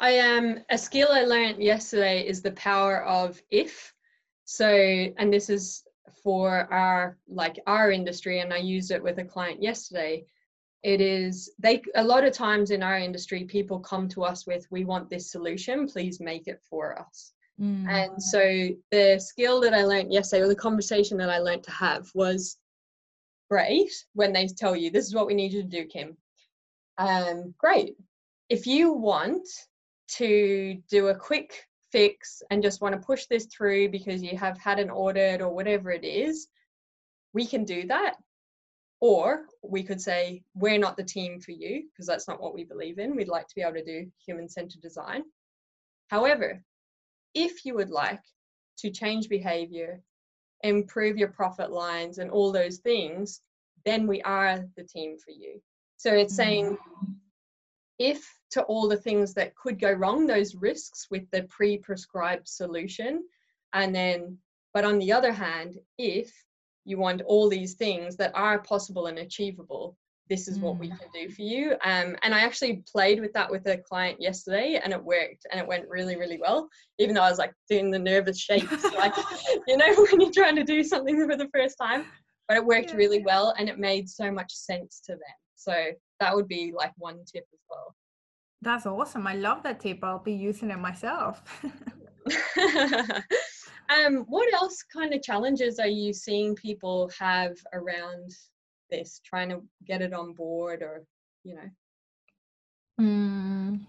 I 0.00 0.10
am 0.10 0.56
um, 0.56 0.64
a 0.68 0.76
skill 0.76 1.08
I 1.10 1.22
learned 1.22 1.62
yesterday 1.62 2.26
is 2.26 2.42
the 2.42 2.50
power 2.52 3.04
of 3.04 3.40
if. 3.50 3.94
So, 4.44 4.68
and 4.68 5.32
this 5.32 5.48
is 5.48 5.84
for 6.22 6.72
our 6.72 7.16
like 7.28 7.58
our 7.66 7.90
industry, 7.90 8.40
and 8.40 8.52
I 8.52 8.58
used 8.58 8.90
it 8.90 9.02
with 9.02 9.18
a 9.18 9.24
client 9.24 9.62
yesterday. 9.62 10.26
It 10.82 11.00
is 11.00 11.52
they 11.58 11.82
a 11.94 12.04
lot 12.04 12.24
of 12.24 12.32
times 12.32 12.70
in 12.70 12.82
our 12.82 12.98
industry, 12.98 13.44
people 13.44 13.78
come 13.78 14.08
to 14.08 14.24
us 14.24 14.46
with, 14.46 14.66
"We 14.70 14.84
want 14.84 15.08
this 15.08 15.30
solution. 15.30 15.88
Please 15.88 16.20
make 16.20 16.46
it 16.46 16.60
for 16.68 16.98
us." 16.98 17.32
Mm. 17.60 17.88
And 17.88 18.22
so 18.22 18.40
the 18.90 19.18
skill 19.18 19.60
that 19.62 19.72
I 19.72 19.84
learned 19.84 20.12
yesterday, 20.12 20.42
or 20.42 20.48
the 20.48 20.56
conversation 20.56 21.16
that 21.18 21.30
I 21.30 21.38
learned 21.38 21.64
to 21.64 21.70
have, 21.70 22.10
was 22.14 22.58
great 23.48 23.92
when 24.12 24.32
they 24.32 24.46
tell 24.46 24.76
you, 24.76 24.90
"This 24.90 25.06
is 25.06 25.14
what 25.14 25.26
we 25.26 25.34
need 25.34 25.52
you 25.52 25.62
to 25.62 25.68
do, 25.68 25.86
Kim." 25.86 26.16
Um, 26.98 27.54
great 27.56 27.96
if 28.48 28.66
you 28.66 28.92
want 28.92 29.46
to 30.08 30.80
do 30.88 31.08
a 31.08 31.14
quick 31.14 31.64
fix 31.90 32.42
and 32.50 32.62
just 32.62 32.80
want 32.80 32.94
to 32.94 33.06
push 33.06 33.26
this 33.26 33.46
through 33.46 33.88
because 33.88 34.22
you 34.22 34.36
have 34.36 34.58
had 34.58 34.78
an 34.78 34.90
audit 34.90 35.40
or 35.40 35.52
whatever 35.52 35.90
it 35.90 36.04
is, 36.04 36.48
we 37.32 37.46
can 37.46 37.64
do 37.64 37.86
that. 37.86 38.14
Or 39.00 39.46
we 39.62 39.82
could 39.82 40.00
say, 40.00 40.42
we're 40.54 40.78
not 40.78 40.96
the 40.96 41.04
team 41.04 41.40
for 41.40 41.50
you 41.50 41.84
because 41.90 42.06
that's 42.06 42.28
not 42.28 42.40
what 42.40 42.54
we 42.54 42.64
believe 42.64 42.98
in. 42.98 43.14
We'd 43.14 43.28
like 43.28 43.46
to 43.48 43.54
be 43.54 43.62
able 43.62 43.74
to 43.74 43.84
do 43.84 44.10
human 44.24 44.48
centered 44.48 44.80
design. 44.80 45.24
However, 46.08 46.62
if 47.34 47.64
you 47.64 47.74
would 47.74 47.90
like 47.90 48.22
to 48.78 48.90
change 48.90 49.28
behavior, 49.28 50.00
improve 50.62 51.18
your 51.18 51.28
profit 51.28 51.70
lines, 51.70 52.18
and 52.18 52.30
all 52.30 52.52
those 52.52 52.78
things, 52.78 53.42
then 53.84 54.06
we 54.06 54.22
are 54.22 54.64
the 54.76 54.84
team 54.84 55.18
for 55.18 55.32
you. 55.32 55.60
So 55.98 56.14
it's 56.14 56.34
saying, 56.34 56.76
mm-hmm 56.76 57.12
if 57.98 58.26
to 58.50 58.62
all 58.62 58.88
the 58.88 58.96
things 58.96 59.34
that 59.34 59.54
could 59.54 59.80
go 59.80 59.92
wrong, 59.92 60.26
those 60.26 60.54
risks 60.54 61.06
with 61.10 61.28
the 61.30 61.42
pre 61.44 61.78
prescribed 61.78 62.48
solution. 62.48 63.24
And 63.72 63.94
then, 63.94 64.38
but 64.72 64.84
on 64.84 64.98
the 64.98 65.12
other 65.12 65.32
hand, 65.32 65.78
if 65.98 66.32
you 66.84 66.98
want 66.98 67.22
all 67.22 67.48
these 67.48 67.74
things 67.74 68.16
that 68.16 68.32
are 68.34 68.60
possible 68.60 69.06
and 69.06 69.18
achievable, 69.18 69.96
this 70.28 70.48
is 70.48 70.58
what 70.58 70.78
we 70.78 70.88
mm. 70.88 70.98
can 70.98 71.08
do 71.14 71.28
for 71.32 71.42
you. 71.42 71.72
Um, 71.84 72.16
and 72.22 72.34
I 72.34 72.40
actually 72.40 72.82
played 72.90 73.20
with 73.20 73.32
that 73.34 73.50
with 73.50 73.66
a 73.66 73.78
client 73.78 74.20
yesterday 74.20 74.80
and 74.82 74.92
it 74.92 75.02
worked 75.02 75.46
and 75.50 75.60
it 75.60 75.66
went 75.66 75.88
really, 75.88 76.16
really 76.16 76.38
well, 76.40 76.68
even 76.98 77.14
though 77.14 77.22
I 77.22 77.30
was 77.30 77.38
like 77.38 77.52
doing 77.68 77.90
the 77.90 77.98
nervous 77.98 78.38
shakes, 78.38 78.84
like, 78.96 79.14
you 79.66 79.76
know, 79.76 79.94
when 80.10 80.20
you're 80.20 80.32
trying 80.32 80.56
to 80.56 80.64
do 80.64 80.82
something 80.82 81.28
for 81.28 81.36
the 81.36 81.48
first 81.54 81.76
time. 81.80 82.06
But 82.48 82.56
it 82.56 82.64
worked 82.64 82.90
yeah. 82.90 82.96
really 82.96 83.22
well 83.24 83.54
and 83.58 83.68
it 83.68 83.78
made 83.78 84.08
so 84.08 84.30
much 84.30 84.52
sense 84.52 85.00
to 85.06 85.12
them. 85.12 85.20
So 85.56 85.74
that 86.20 86.34
would 86.34 86.48
be 86.48 86.72
like 86.76 86.92
one 86.96 87.24
tip 87.24 87.46
as 87.52 87.60
well. 87.70 87.94
That's 88.62 88.86
awesome. 88.86 89.26
I 89.26 89.34
love 89.34 89.62
that 89.62 89.80
tip. 89.80 90.02
I'll 90.02 90.18
be 90.18 90.32
using 90.32 90.70
it 90.70 90.78
myself. 90.78 91.42
um, 93.88 94.24
what 94.28 94.52
else 94.54 94.82
kind 94.92 95.14
of 95.14 95.22
challenges 95.22 95.78
are 95.78 95.86
you 95.86 96.12
seeing 96.12 96.54
people 96.54 97.10
have 97.18 97.56
around 97.72 98.32
this, 98.90 99.20
trying 99.24 99.48
to 99.50 99.62
get 99.86 100.02
it 100.02 100.12
on 100.12 100.32
board 100.32 100.82
or, 100.82 101.04
you 101.44 101.54
know? 101.54 101.70
Mm, 103.00 103.80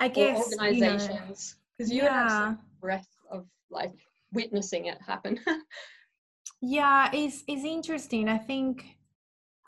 I 0.00 0.08
guess 0.08 0.52
organizations, 0.58 1.56
because 1.78 1.92
you, 1.92 2.02
know, 2.02 2.08
you 2.08 2.10
yeah. 2.10 2.22
have 2.22 2.30
some 2.30 2.58
breath 2.80 3.08
of 3.30 3.46
like 3.70 3.94
witnessing 4.32 4.86
it 4.86 4.98
happen. 5.00 5.38
yeah, 6.60 7.10
it's, 7.12 7.44
it's 7.46 7.64
interesting. 7.64 8.28
I 8.28 8.38
think 8.38 8.84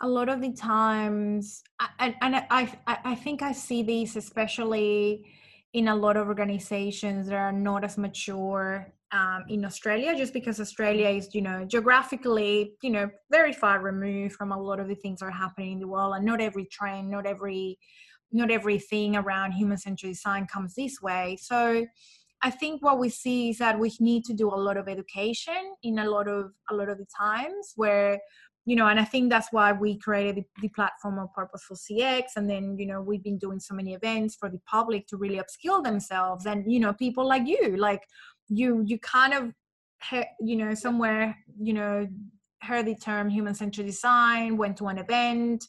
a 0.05 0.09
lot 0.09 0.29
of 0.29 0.41
the 0.41 0.53
times 0.53 1.63
and, 1.99 2.15
and 2.21 2.37
I, 2.51 2.79
I 2.87 3.15
think 3.15 3.43
i 3.43 3.53
see 3.53 3.83
these 3.83 4.17
especially 4.17 5.25
in 5.73 5.89
a 5.89 5.97
lot 5.97 6.17
of 6.17 6.29
organizations 6.29 7.27
that 7.29 7.37
are 7.37 7.53
not 7.53 7.85
as 7.85 7.97
mature 7.97 8.93
um, 9.13 9.45
in 9.49 9.65
australia 9.65 10.15
just 10.17 10.33
because 10.33 10.61
australia 10.61 11.09
is 11.09 11.35
you 11.35 11.43
know 11.43 11.65
geographically 11.65 12.75
you 12.83 12.91
know 12.91 13.09
very 13.31 13.53
far 13.53 13.81
removed 13.81 14.35
from 14.35 14.53
a 14.53 14.61
lot 14.61 14.79
of 14.79 14.89
the 14.89 14.95
things 14.95 15.21
that 15.21 15.27
are 15.27 15.31
happening 15.45 15.73
in 15.73 15.81
the 15.81 15.89
world 15.89 16.15
and 16.15 16.25
not 16.25 16.41
every 16.41 16.67
trend 16.67 17.11
not 17.11 17.27
every 17.27 17.79
not 18.35 18.51
everything 18.51 19.17
around 19.17 19.53
human 19.53 19.79
centered 19.79 20.09
design 20.09 20.47
comes 20.47 20.75
this 20.75 21.01
way. 21.01 21.39
So 21.41 21.87
I 22.43 22.51
think 22.51 22.83
what 22.83 22.99
we 22.99 23.09
see 23.09 23.51
is 23.51 23.59
that 23.59 23.79
we 23.79 23.91
need 24.01 24.25
to 24.25 24.35
do 24.35 24.49
a 24.49 24.57
lot 24.57 24.77
of 24.77 24.89
education 24.89 25.75
in 25.83 26.01
a 26.01 26.11
lot 26.11 26.29
of 26.29 26.51
a 26.71 26.75
lot 26.75 26.91
of 26.91 26.99
the 26.99 27.07
times 27.17 27.73
where 27.77 28.21
you 28.67 28.77
know 28.77 28.87
and 28.87 28.99
i 28.99 29.05
think 29.05 29.31
that's 29.31 29.49
why 29.53 29.73
we 29.73 29.97
created 29.99 30.37
the, 30.37 30.45
the, 30.63 30.69
platform 30.69 31.19
of 31.19 31.33
purposeful 31.35 31.77
cx 31.77 32.23
and 32.37 32.49
then 32.49 32.77
you 32.79 32.87
know 32.87 33.01
we've 33.01 33.23
been 33.23 33.39
doing 33.39 33.61
so 33.61 33.75
many 33.75 33.95
events 33.95 34.35
for 34.35 34.49
the 34.49 34.61
public 34.67 35.07
to 35.07 35.17
really 35.17 35.41
upskill 35.41 35.83
themselves 35.83 36.47
and 36.47 36.71
you 36.71 36.81
know 36.81 36.93
people 36.93 37.27
like 37.27 37.47
you 37.47 37.77
like 37.77 38.03
you 38.49 38.83
you 38.87 38.99
kind 38.99 39.35
of 39.35 39.53
you 40.41 40.57
know 40.57 40.75
somewhere 40.75 41.37
you 41.61 41.73
know 41.73 42.07
heard 42.61 42.87
the 42.87 42.95
term 42.95 43.29
human 43.29 43.55
centered 43.55 43.87
design 43.87 44.57
went 44.57 44.77
to 44.77 44.87
an 44.87 44.99
event 44.99 45.67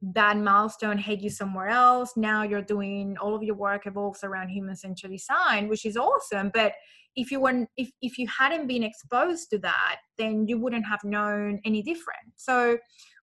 that 0.00 0.36
milestone 0.36 0.98
hit 0.98 1.20
you 1.20 1.30
somewhere 1.30 1.68
else 1.68 2.12
now 2.16 2.42
you're 2.42 2.62
doing 2.62 3.16
all 3.20 3.34
of 3.34 3.42
your 3.42 3.54
work 3.54 3.86
evolves 3.86 4.24
around 4.24 4.48
human 4.48 4.74
centered 4.74 5.10
design 5.10 5.68
which 5.68 5.86
is 5.86 5.96
awesome 5.96 6.50
but 6.52 6.72
if 7.16 7.30
you 7.30 7.40
weren't 7.40 7.68
if, 7.76 7.90
if 8.00 8.18
you 8.18 8.26
hadn't 8.26 8.66
been 8.66 8.82
exposed 8.82 9.50
to 9.50 9.58
that 9.58 9.96
then 10.18 10.46
you 10.46 10.58
wouldn't 10.58 10.86
have 10.86 11.02
known 11.04 11.60
any 11.64 11.82
different. 11.82 12.32
So 12.36 12.78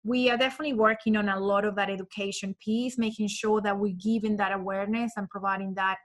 we 0.05 0.31
are 0.31 0.37
definitely 0.37 0.75
working 0.75 1.17
on 1.17 1.29
a 1.29 1.39
lot 1.39 1.65
of 1.65 1.75
that 1.77 1.91
education 1.91 2.55
piece 2.65 2.99
making 2.99 3.29
sure 3.29 3.61
that 3.61 3.79
we're 3.79 3.97
giving 4.03 4.37
that 4.37 4.53
awareness 4.53 5.13
and 5.17 5.29
providing 5.29 5.75
that 5.75 5.97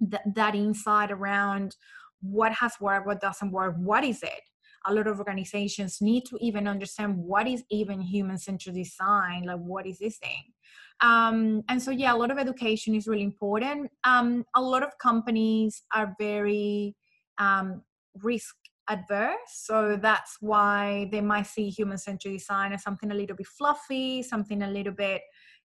that, 0.00 0.22
that 0.34 0.54
insight 0.54 1.10
around 1.10 1.74
what 2.20 2.52
has 2.52 2.74
worked 2.80 3.06
what 3.06 3.20
doesn't 3.20 3.52
work 3.52 3.74
what 3.78 4.04
is 4.04 4.22
it? 4.22 4.42
A 4.88 4.94
lot 4.94 5.08
of 5.08 5.18
organizations 5.18 5.98
need 6.00 6.24
to 6.26 6.38
even 6.40 6.68
understand 6.68 7.16
what 7.16 7.48
is 7.48 7.64
even 7.70 8.00
human 8.00 8.38
centered 8.38 8.74
design 8.74 9.44
like 9.46 9.58
what 9.58 9.86
is 9.86 9.98
this 9.98 10.18
thing 10.18 10.44
um, 11.00 11.62
and 11.68 11.80
so 11.82 11.90
yeah 11.90 12.14
a 12.14 12.16
lot 12.16 12.30
of 12.30 12.38
education 12.38 12.94
is 12.94 13.06
really 13.06 13.22
important. 13.22 13.90
Um, 14.04 14.44
a 14.54 14.60
lot 14.60 14.82
of 14.82 14.90
companies 14.98 15.82
are 15.94 16.14
very 16.18 16.94
um, 17.38 17.82
risk 18.22 18.54
adverse. 18.88 19.36
So 19.52 19.98
that's 20.00 20.36
why 20.40 21.08
they 21.10 21.20
might 21.20 21.46
see 21.46 21.68
human 21.68 21.98
centered 21.98 22.30
design 22.30 22.72
as 22.72 22.82
something 22.82 23.10
a 23.10 23.14
little 23.14 23.36
bit 23.36 23.46
fluffy 23.46 24.22
something 24.22 24.62
a 24.62 24.70
little 24.70 24.92
bit 24.92 25.22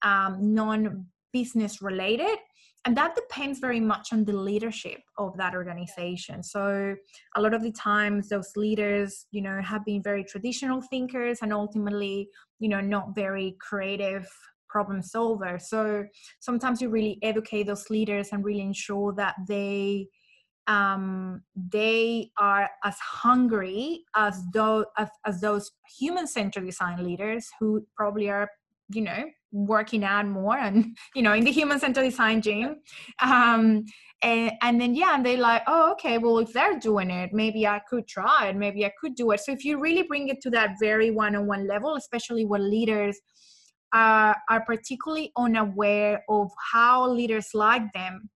um, 0.01 0.53
non 0.53 1.05
business 1.31 1.81
related. 1.81 2.37
And 2.85 2.95
that 2.97 3.15
depends 3.15 3.57
very 3.59 3.79
much 3.79 4.13
on 4.13 4.25
the 4.25 4.33
leadership 4.33 5.01
of 5.17 5.35
that 5.37 5.55
organization. 5.55 6.43
So 6.43 6.95
a 7.35 7.41
lot 7.41 7.55
of 7.55 7.63
the 7.63 7.71
times 7.71 8.29
those 8.29 8.51
leaders 8.55 9.25
you 9.31 9.41
know 9.41 9.59
have 9.61 9.83
been 9.85 10.03
very 10.03 10.23
traditional 10.23 10.81
thinkers 10.81 11.39
and 11.41 11.51
ultimately 11.51 12.29
you 12.59 12.69
know 12.69 12.81
not 12.81 13.15
very 13.15 13.55
creative 13.59 14.27
problem 14.75 15.01
solver. 15.01 15.57
So 15.57 16.05
sometimes 16.41 16.81
you 16.81 16.89
really 16.89 17.17
educate 17.21 17.63
those 17.67 17.89
leaders 17.89 18.29
and 18.31 18.43
really 18.43 18.65
ensure 18.71 19.13
that 19.15 19.35
they 19.47 20.07
um, 20.67 21.43
they 21.55 22.31
are 22.37 22.69
as 22.83 22.97
hungry 22.99 24.03
as 24.15 24.41
those 24.51 24.85
as, 24.97 25.09
as 25.25 25.39
those 25.39 25.71
human-centered 25.99 26.65
design 26.65 26.97
leaders 27.09 27.47
who 27.59 27.85
probably 27.95 28.27
are 28.29 28.49
you 28.89 29.03
know 29.07 29.21
working 29.51 30.03
out 30.03 30.27
more 30.27 30.57
and 30.57 30.97
you 31.15 31.21
know 31.21 31.33
in 31.33 31.43
the 31.43 31.51
human-centered 31.51 32.03
design 32.03 32.41
gym 32.41 32.77
um, 33.21 33.85
and, 34.23 34.51
and 34.63 34.81
then 34.81 34.95
yeah 34.95 35.13
and 35.15 35.25
they 35.25 35.37
like 35.37 35.61
oh 35.67 35.91
okay 35.91 36.17
well 36.17 36.39
if 36.39 36.51
they're 36.51 36.79
doing 36.79 37.09
it 37.11 37.29
maybe 37.31 37.61
i 37.67 37.79
could 37.89 38.07
try 38.07 38.47
it 38.49 38.55
maybe 38.55 38.85
i 38.85 38.91
could 38.99 39.15
do 39.15 39.31
it 39.31 39.39
so 39.39 39.51
if 39.51 39.63
you 39.63 39.79
really 39.79 40.03
bring 40.03 40.29
it 40.29 40.41
to 40.41 40.49
that 40.49 40.71
very 40.81 41.11
one-on-one 41.11 41.67
level 41.67 41.95
especially 41.95 42.43
when 42.43 42.69
leaders 42.77 43.17
are, 43.95 44.35
are 44.49 44.61
particularly 44.65 45.31
unaware 45.37 46.23
of 46.29 46.51
how 46.71 47.09
leaders 47.09 47.49
like 47.53 47.91
them 47.93 48.29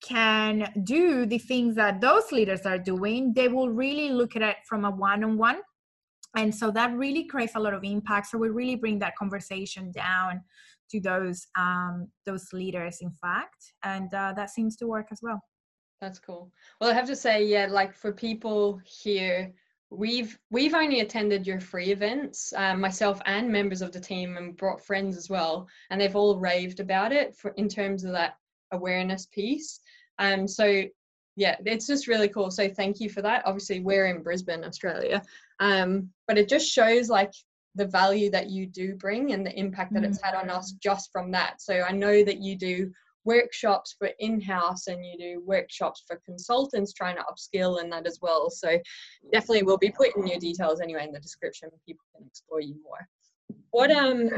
can 0.00 0.72
do 0.84 1.26
the 1.26 1.38
things 1.38 1.74
that 1.74 2.00
those 2.00 2.30
leaders 2.30 2.60
are 2.64 2.78
doing, 2.78 3.32
they 3.34 3.48
will 3.48 3.68
really 3.68 4.10
look 4.10 4.36
at 4.36 4.42
it 4.42 4.56
from 4.68 4.84
a 4.84 4.90
one 4.90 5.24
on 5.24 5.36
one. 5.36 5.58
And 6.36 6.54
so 6.54 6.70
that 6.70 6.94
really 6.96 7.24
creates 7.24 7.56
a 7.56 7.58
lot 7.58 7.74
of 7.74 7.82
impact. 7.82 8.28
So 8.28 8.38
we 8.38 8.48
really 8.48 8.76
bring 8.76 8.98
that 9.00 9.16
conversation 9.16 9.90
down 9.90 10.42
to 10.90 11.00
those 11.00 11.46
um, 11.58 12.08
those 12.24 12.52
leaders, 12.52 12.98
in 13.00 13.10
fact, 13.10 13.72
and 13.82 14.12
uh, 14.14 14.34
that 14.36 14.50
seems 14.50 14.76
to 14.76 14.86
work 14.86 15.08
as 15.10 15.18
well. 15.20 15.40
That's 16.00 16.20
cool. 16.20 16.52
Well, 16.80 16.90
I 16.90 16.94
have 16.94 17.06
to 17.06 17.16
say, 17.16 17.44
yeah, 17.44 17.66
like 17.68 17.94
for 17.94 18.12
people 18.12 18.80
here 18.84 19.52
we've 19.90 20.38
we've 20.50 20.74
only 20.74 21.00
attended 21.00 21.46
your 21.46 21.60
free 21.60 21.90
events 21.92 22.52
um, 22.56 22.80
myself 22.80 23.20
and 23.24 23.50
members 23.50 23.82
of 23.82 23.92
the 23.92 24.00
team 24.00 24.36
and 24.36 24.56
brought 24.56 24.84
friends 24.84 25.16
as 25.16 25.30
well 25.30 25.68
and 25.90 26.00
they've 26.00 26.16
all 26.16 26.38
raved 26.38 26.80
about 26.80 27.12
it 27.12 27.36
for 27.36 27.52
in 27.52 27.68
terms 27.68 28.04
of 28.04 28.12
that 28.12 28.36
awareness 28.72 29.26
piece. 29.26 29.80
Um 30.18 30.48
so 30.48 30.82
yeah 31.36 31.56
it's 31.64 31.86
just 31.86 32.08
really 32.08 32.28
cool. 32.28 32.50
So 32.50 32.68
thank 32.68 32.98
you 33.00 33.08
for 33.08 33.22
that. 33.22 33.46
Obviously 33.46 33.80
we're 33.80 34.06
in 34.06 34.22
brisbane 34.22 34.64
australia 34.64 35.22
um 35.60 36.08
but 36.26 36.38
it 36.38 36.48
just 36.48 36.68
shows 36.68 37.08
like 37.08 37.32
the 37.76 37.86
value 37.86 38.30
that 38.30 38.50
you 38.50 38.66
do 38.66 38.94
bring 38.94 39.32
and 39.32 39.46
the 39.46 39.56
impact 39.56 39.92
that 39.92 40.02
it's 40.02 40.20
had 40.20 40.34
on 40.34 40.50
us 40.50 40.72
mm. 40.72 40.80
just 40.80 41.12
from 41.12 41.30
that. 41.30 41.62
So 41.62 41.82
i 41.82 41.92
know 41.92 42.24
that 42.24 42.38
you 42.38 42.56
do 42.56 42.90
workshops 43.26 43.94
for 43.98 44.08
in-house 44.18 44.86
and 44.86 45.04
you 45.04 45.18
do 45.18 45.42
workshops 45.44 46.04
for 46.06 46.20
consultants 46.24 46.92
trying 46.92 47.16
to 47.16 47.22
upskill 47.22 47.82
in 47.82 47.90
that 47.90 48.06
as 48.06 48.18
well. 48.22 48.48
So 48.48 48.78
definitely 49.32 49.64
we'll 49.64 49.76
be 49.76 49.90
putting 49.90 50.26
your 50.26 50.38
details 50.38 50.80
anyway 50.80 51.04
in 51.04 51.12
the 51.12 51.20
description 51.20 51.68
people 51.86 52.04
can 52.16 52.26
explore 52.26 52.60
you 52.60 52.76
more. 52.82 53.06
What 53.70 53.90
um 53.90 54.30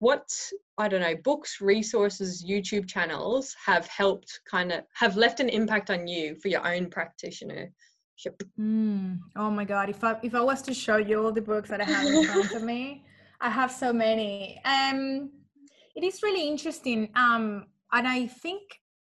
what 0.00 0.30
i 0.78 0.86
don't 0.86 1.00
know 1.00 1.16
books 1.24 1.60
resources 1.60 2.44
youtube 2.48 2.86
channels 2.86 3.52
have 3.66 3.84
helped 3.88 4.38
kind 4.48 4.70
of 4.70 4.84
have 4.94 5.16
left 5.16 5.40
an 5.40 5.48
impact 5.48 5.90
on 5.90 6.06
you 6.06 6.36
for 6.36 6.46
your 6.46 6.64
own 6.64 6.88
practitioner 6.88 7.68
mm, 8.58 9.18
oh 9.36 9.50
my 9.50 9.64
god. 9.64 9.88
If 9.88 10.02
i 10.02 10.18
if 10.22 10.34
i 10.34 10.40
was 10.40 10.62
to 10.62 10.74
show 10.74 10.96
you 10.96 11.22
all 11.22 11.32
the 11.32 11.40
books 11.40 11.68
that 11.70 11.80
i 11.80 11.84
have 11.84 12.06
in 12.06 12.24
front 12.24 12.52
of 12.52 12.62
me 12.62 13.04
i 13.40 13.48
have 13.48 13.70
so 13.70 13.92
many. 13.92 14.60
Um 14.64 15.30
it 15.94 16.04
is 16.04 16.22
really 16.22 16.48
interesting. 16.48 17.10
Um 17.14 17.66
and 17.92 18.06
I 18.06 18.26
think 18.26 18.62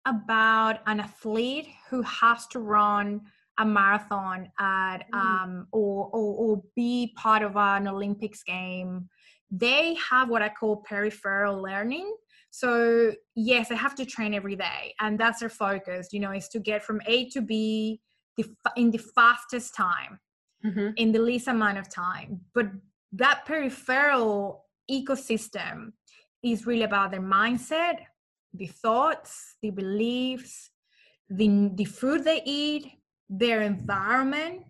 about 0.05 0.79
an 0.85 0.99
athlete 0.99 1.67
who 1.89 2.01
has 2.03 2.47
to 2.47 2.59
run 2.59 3.21
a 3.59 3.65
marathon 3.65 4.49
at 4.59 4.99
mm. 5.13 5.17
um, 5.17 5.67
or, 5.71 6.09
or, 6.13 6.35
or 6.35 6.63
be 6.75 7.13
part 7.17 7.41
of 7.41 7.57
an 7.57 7.87
Olympics 7.87 8.43
game. 8.43 9.09
They 9.49 9.97
have 10.09 10.29
what 10.29 10.41
I 10.41 10.49
call 10.49 10.77
peripheral 10.77 11.61
learning. 11.61 12.15
So 12.51 13.13
yes, 13.35 13.69
they 13.69 13.75
have 13.75 13.95
to 13.95 14.05
train 14.05 14.33
every 14.33 14.55
day, 14.55 14.93
and 14.99 15.19
that's 15.19 15.39
their 15.39 15.49
focus. 15.49 16.09
You 16.11 16.19
know, 16.19 16.31
is 16.31 16.47
to 16.49 16.59
get 16.59 16.83
from 16.83 17.01
A 17.05 17.29
to 17.29 17.41
B 17.41 18.01
in 18.75 18.91
the 18.91 18.97
fastest 18.97 19.75
time, 19.75 20.19
mm-hmm. 20.65 20.89
in 20.95 21.11
the 21.11 21.19
least 21.19 21.47
amount 21.47 21.77
of 21.77 21.89
time. 21.89 22.41
But 22.53 22.67
that 23.13 23.45
peripheral 23.45 24.65
ecosystem 24.89 25.93
is 26.43 26.65
really 26.65 26.83
about 26.83 27.11
their 27.11 27.21
mindset, 27.21 27.97
the 28.53 28.67
thoughts, 28.67 29.57
the 29.61 29.69
beliefs, 29.69 30.69
the, 31.29 31.71
the 31.75 31.85
food 31.85 32.23
they 32.23 32.41
eat, 32.45 32.87
their 33.29 33.61
environment. 33.61 34.63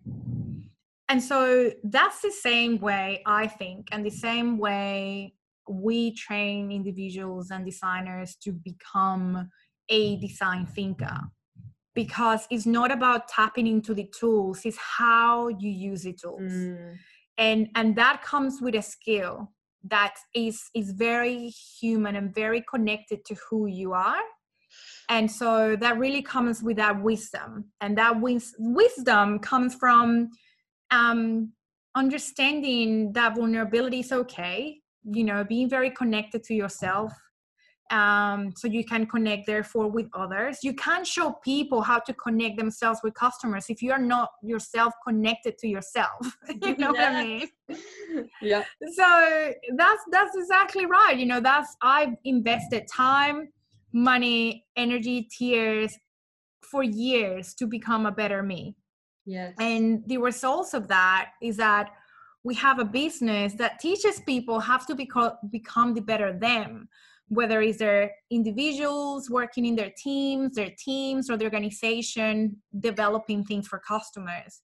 And 1.10 1.24
so 1.24 1.72
that's 1.84 2.22
the 2.22 2.32
same 2.32 2.80
way 2.80 3.22
I 3.26 3.48
think, 3.48 3.88
and 3.92 4.06
the 4.06 4.10
same 4.10 4.58
way 4.58 5.34
we 5.70 6.14
train 6.14 6.72
individuals 6.72 7.52
and 7.52 7.66
designers 7.66 8.36
to 8.44 8.52
become 8.52 9.50
a 9.90 10.18
design 10.18 10.66
thinker. 10.66 11.20
Because 11.94 12.46
it's 12.52 12.66
not 12.66 12.92
about 12.92 13.28
tapping 13.28 13.66
into 13.66 13.94
the 13.94 14.10
tools, 14.20 14.62
it's 14.66 14.78
how 14.78 15.48
you 15.48 15.72
use 15.72 16.04
the 16.04 16.14
tools. 16.14 16.42
Mm. 16.42 16.98
And 17.40 17.70
and 17.76 17.96
that 17.96 18.22
comes 18.22 18.62
with 18.62 18.76
a 18.76 18.82
skill 18.82 19.52
that 19.90 20.16
is 20.36 20.62
is 20.76 20.92
very 20.92 21.50
human 21.80 22.16
and 22.16 22.34
very 22.34 22.64
connected 22.70 23.26
to 23.26 23.36
who 23.50 23.68
you 23.68 23.94
are. 23.94 24.22
And 25.10 25.32
so 25.32 25.78
that 25.78 25.98
really 25.98 26.22
comes 26.22 26.62
with 26.62 26.78
that 26.78 27.02
wisdom. 27.02 27.72
And 27.80 27.98
that 27.98 28.20
wis- 28.20 28.56
wisdom 28.60 29.40
comes 29.40 29.76
from 29.76 30.30
um, 30.92 31.54
understanding 31.96 33.14
that 33.14 33.36
vulnerability 33.36 34.02
is 34.02 34.12
okay 34.12 34.82
you 35.12 35.24
know 35.24 35.44
being 35.44 35.70
very 35.70 35.90
connected 35.90 36.44
to 36.44 36.54
yourself 36.54 37.12
um, 37.92 38.54
so 38.56 38.68
you 38.68 38.84
can 38.84 39.06
connect 39.06 39.48
therefore 39.48 39.88
with 39.88 40.08
others. 40.14 40.60
You 40.64 40.74
can 40.74 41.06
show 41.06 41.34
people 41.44 41.82
how 41.82 42.00
to 42.00 42.14
connect 42.14 42.58
themselves 42.58 43.00
with 43.04 43.14
customers 43.14 43.66
if 43.70 43.82
you 43.82 43.92
are 43.92 44.00
not 44.00 44.30
yourself 44.44 44.94
connected 45.06 45.58
to 45.60 45.68
yourself 45.68 46.38
you 46.62 46.76
know 46.78 46.92
what 46.92 47.00
i 47.00 47.24
mean? 47.24 47.50
Yeah. 48.42 48.64
So 48.94 49.52
that's 49.76 50.02
that's 50.12 50.36
exactly 50.36 50.86
right 50.86 51.18
you 51.18 51.26
know 51.26 51.40
that's 51.40 51.76
i've 51.82 52.16
invested 52.24 52.88
time 52.88 53.50
money 53.94 54.66
energy 54.76 55.28
tears 55.38 55.98
for 56.62 56.84
years 56.84 57.54
to 57.56 57.66
become 57.66 58.06
a 58.06 58.12
better 58.12 58.44
me. 58.44 58.76
Yes. 59.26 59.56
And 59.60 60.04
the 60.08 60.18
results 60.18 60.74
of 60.74 60.88
that 60.88 61.32
is 61.42 61.58
that 61.58 61.90
we 62.44 62.56
have 62.56 62.80
a 62.80 62.86
business 62.86 63.54
that 63.56 63.80
teaches 63.80 64.22
people 64.22 64.60
how 64.60 64.78
to 64.78 64.96
become 64.96 65.34
become 65.50 65.94
the 65.94 66.02
better 66.02 66.32
them 66.32 66.88
whether 67.30 67.62
it's 67.62 67.80
their 67.80 68.12
individuals 68.32 69.30
working 69.30 69.66
in 69.66 69.76
their 69.76 69.92
teams, 69.98 70.56
their 70.56 70.72
teams, 70.78 71.30
or 71.30 71.38
the 71.38 71.44
organization 71.44 72.58
developing 72.80 73.44
things 73.44 73.68
for 73.68 73.80
customers. 73.80 74.62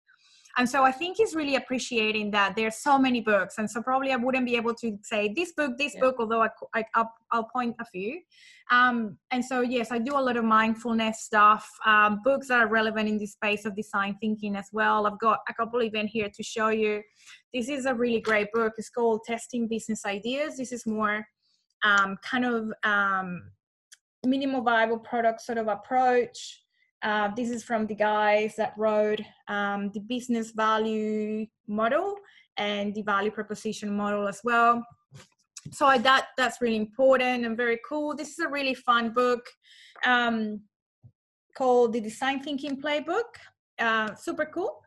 And 0.56 0.70
so 0.70 0.84
I 0.84 0.92
think 0.92 1.18
he's 1.18 1.34
really 1.34 1.56
appreciating 1.56 2.30
that 2.32 2.56
there's 2.56 2.78
so 2.78 3.00
many 3.00 3.22
books. 3.22 3.58
And 3.58 3.70
so 3.70 3.82
probably 3.82 4.12
I 4.12 4.18
wouldn't 4.18 4.46
be 4.46 4.56
able 4.56 4.76
to 4.76 4.98
say 5.02 5.34
this 5.36 5.52
book, 5.54 5.78
this 5.80 5.96
yeah. 5.96 6.02
book, 6.02 6.18
although 6.20 6.44
I, 6.76 6.84
I, 6.94 7.06
will 7.34 7.48
point 7.52 7.76
a 7.80 7.86
few. 7.86 8.22
Um, 8.70 9.18
and 9.32 9.44
so, 9.44 9.62
yes, 9.62 9.92
I 9.92 9.98
do 9.98 10.16
a 10.16 10.22
lot 10.22 10.38
of 10.38 10.46
mindfulness 10.46 11.24
stuff, 11.24 11.68
um, 11.88 12.22
books 12.24 12.50
that 12.50 12.60
are 12.60 12.68
relevant 12.68 13.10
in 13.10 13.18
the 13.18 13.26
space 13.26 13.66
of 13.66 13.76
design 13.76 14.16
thinking 14.22 14.56
as 14.56 14.70
well. 14.72 15.08
I've 15.08 15.20
got 15.20 15.40
a 15.50 15.54
couple 15.56 15.82
even 15.82 16.06
here 16.06 16.30
to 16.30 16.44
show 16.44 16.70
you. 16.70 17.02
This 17.52 17.68
is 17.68 17.88
a 17.88 17.94
really 17.96 18.22
great 18.22 18.52
book. 18.54 18.74
It's 18.78 18.90
called 18.90 19.22
Testing 19.26 19.68
Business 19.68 20.06
Ideas. 20.06 20.58
This 20.58 20.72
is 20.72 20.86
more 20.86 21.26
um, 21.84 22.18
kind 22.24 22.46
of 22.46 22.72
um, 22.84 23.44
minimal 24.26 24.62
viable 24.62 25.00
product 25.00 25.42
sort 25.42 25.58
of 25.58 25.68
approach. 25.68 26.62
Uh, 27.02 27.30
this 27.36 27.50
is 27.50 27.64
from 27.64 27.86
the 27.86 27.96
guys 27.96 28.56
that 28.56 28.74
wrote 28.78 29.20
um, 29.50 29.92
the 29.94 30.00
business 30.00 30.52
value 30.52 31.46
model 31.68 32.16
and 32.58 32.96
the 32.96 33.02
value 33.02 33.32
proposition 33.32 33.96
model 33.96 34.28
as 34.28 34.40
well. 34.44 34.82
So 35.72 35.98
that 35.98 36.28
that's 36.38 36.62
really 36.62 36.78
important 36.78 37.46
and 37.46 37.58
very 37.58 37.80
cool. 37.88 38.16
This 38.16 38.32
is 38.32 38.40
a 38.40 38.48
really 38.48 38.74
fun 38.74 39.14
book 39.14 39.46
um, 40.06 40.62
called 41.58 41.94
the 41.94 42.02
Design 42.02 42.42
Thinking 42.42 42.82
Playbook. 42.82 43.30
Uh, 43.80 44.14
super 44.16 44.46
cool. 44.46 44.80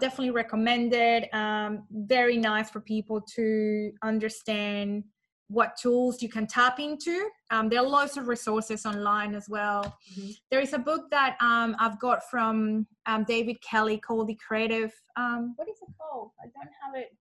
Definitely 0.00 0.30
recommended. 0.30 1.28
Um, 1.34 1.84
very 1.90 2.38
nice 2.38 2.70
for 2.70 2.80
people 2.80 3.20
to 3.36 3.92
understand 4.02 5.04
what 5.54 5.76
tools 5.76 6.20
you 6.20 6.28
can 6.28 6.46
tap 6.46 6.78
into. 6.80 7.28
Um, 7.50 7.68
there 7.68 7.80
are 7.80 7.86
lots 7.86 8.16
of 8.16 8.28
resources 8.28 8.84
online 8.84 9.34
as 9.34 9.48
well. 9.48 9.96
Mm-hmm. 10.12 10.30
There 10.50 10.60
is 10.60 10.72
a 10.72 10.78
book 10.78 11.10
that 11.10 11.36
um, 11.40 11.76
I've 11.78 11.98
got 12.00 12.28
from 12.28 12.86
um, 13.06 13.24
David 13.24 13.60
Kelley 13.62 13.98
called 13.98 14.28
The 14.28 14.38
Creative. 14.46 14.92
Um, 15.16 15.54
what 15.56 15.68
is 15.68 15.76
it 15.80 15.88
called? 15.98 16.30
I 16.40 16.46
don't 16.46 16.72
have 16.84 16.94
it 17.00 17.16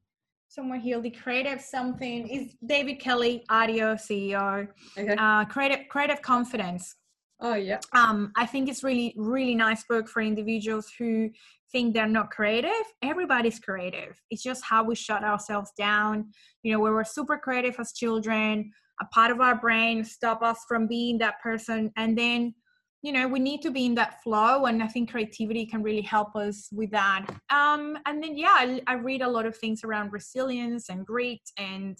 somewhere 0.48 0.80
here. 0.80 1.00
The 1.00 1.12
Creative 1.12 1.62
something 1.62 2.28
is 2.28 2.56
David 2.65 3.00
Kelley, 3.00 3.43
IDEO 3.50 3.96
CEO. 3.96 4.67
Okay. 4.98 5.15
Uh, 5.17 5.46
creative 5.46 5.88
Creative 5.89 6.22
Confidence. 6.22 6.96
Oh 7.39 7.56
yeah. 7.56 7.80
Um, 7.93 8.32
I 8.38 8.46
think 8.46 8.69
it's 8.69 8.84
really 8.84 9.13
really 9.17 9.56
nice 9.56 9.84
book 9.84 10.08
for 10.08 10.22
individuals 10.22 10.91
who 10.98 11.30
think 11.73 11.93
they're 11.93 12.07
not 12.07 12.31
creative. 12.31 12.86
Everybody's 13.01 13.59
creative. 13.59 14.17
It's 14.29 14.43
just 14.43 14.63
how 14.63 14.83
we 14.86 14.95
shut 14.95 15.23
ourselves 15.23 15.71
down. 15.77 16.31
You 16.62 16.71
know, 16.71 16.79
we 16.79 16.91
were 16.91 17.03
super 17.03 17.38
creative 17.38 17.75
as 17.79 17.91
children. 17.91 18.71
A 19.01 19.05
part 19.07 19.31
of 19.31 19.41
our 19.41 19.59
brain 19.59 20.05
stop 20.05 20.41
us 20.41 20.59
from 20.67 20.88
being 20.88 21.17
that 21.17 21.41
person, 21.41 21.91
and 21.97 22.17
then 22.17 22.53
you 23.01 23.12
know 23.12 23.27
we 23.27 23.39
need 23.39 23.62
to 23.62 23.69
be 23.69 23.86
in 23.86 23.93
that 23.95 24.23
flow 24.23 24.65
and 24.65 24.81
i 24.81 24.88
think 24.88 25.12
creativity 25.12 25.65
can 25.65 25.83
really 25.83 26.01
help 26.01 26.36
us 26.36 26.69
with 26.71 26.89
that 26.91 27.25
um, 27.49 27.97
and 28.05 28.23
then 28.23 28.38
yeah 28.38 28.55
I, 28.55 28.81
I, 28.88 28.93
read 28.93 29.21
a 29.21 29.27
lot 29.27 29.45
of 29.45 29.57
things 29.57 29.83
around 29.83 30.13
resilience 30.13 30.88
and 30.89 31.05
grit 31.05 31.41
and 31.57 31.97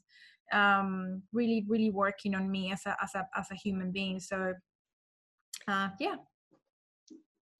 um, 0.54 1.22
really 1.34 1.66
really 1.68 1.92
working 1.92 2.36
on 2.36 2.50
me 2.50 2.72
as 2.72 2.82
a 2.86 2.96
as 3.04 3.10
a 3.16 3.28
as 3.38 3.48
a 3.52 3.56
human 3.56 3.92
being 3.92 4.20
so 4.20 4.54
uh, 5.68 5.90
yeah 6.00 6.16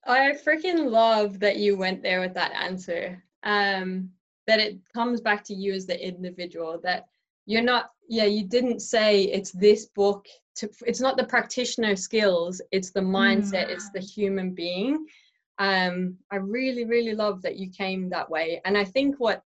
I 0.06 0.34
freaking 0.34 0.90
love 0.90 1.40
that 1.40 1.58
you 1.58 1.78
went 1.78 2.04
there 2.04 2.20
with 2.20 2.34
that 2.34 2.54
answer. 2.54 3.24
Um, 3.44 4.10
that 4.48 4.60
it 4.60 4.80
comes 4.94 5.22
back 5.22 5.44
to 5.46 5.54
you 5.54 5.74
as 5.74 5.86
the 5.86 6.06
individual. 6.06 6.80
That 6.84 7.06
you're 7.46 7.62
not, 7.62 7.92
yeah, 8.10 8.26
you 8.26 8.46
didn't 8.46 8.82
say 8.82 9.24
it's 9.24 9.52
this 9.52 9.86
book. 9.88 10.26
To, 10.58 10.70
it's 10.86 11.02
not 11.02 11.18
the 11.18 11.26
practitioner 11.26 11.96
skills. 11.96 12.62
It's 12.72 12.92
the 12.92 13.02
mindset. 13.02 13.68
Mm. 13.68 13.70
It's 13.70 13.90
the 13.92 14.00
human 14.00 14.54
being. 14.54 15.06
Um, 15.60 16.18
I 16.32 16.38
really, 16.38 16.86
really 16.86 17.14
love 17.14 17.42
that 17.44 17.58
you 17.58 17.70
came 17.70 18.10
that 18.10 18.30
way. 18.30 18.62
And 18.66 18.78
I 18.78 18.84
think 18.84 19.16
what 19.20 19.42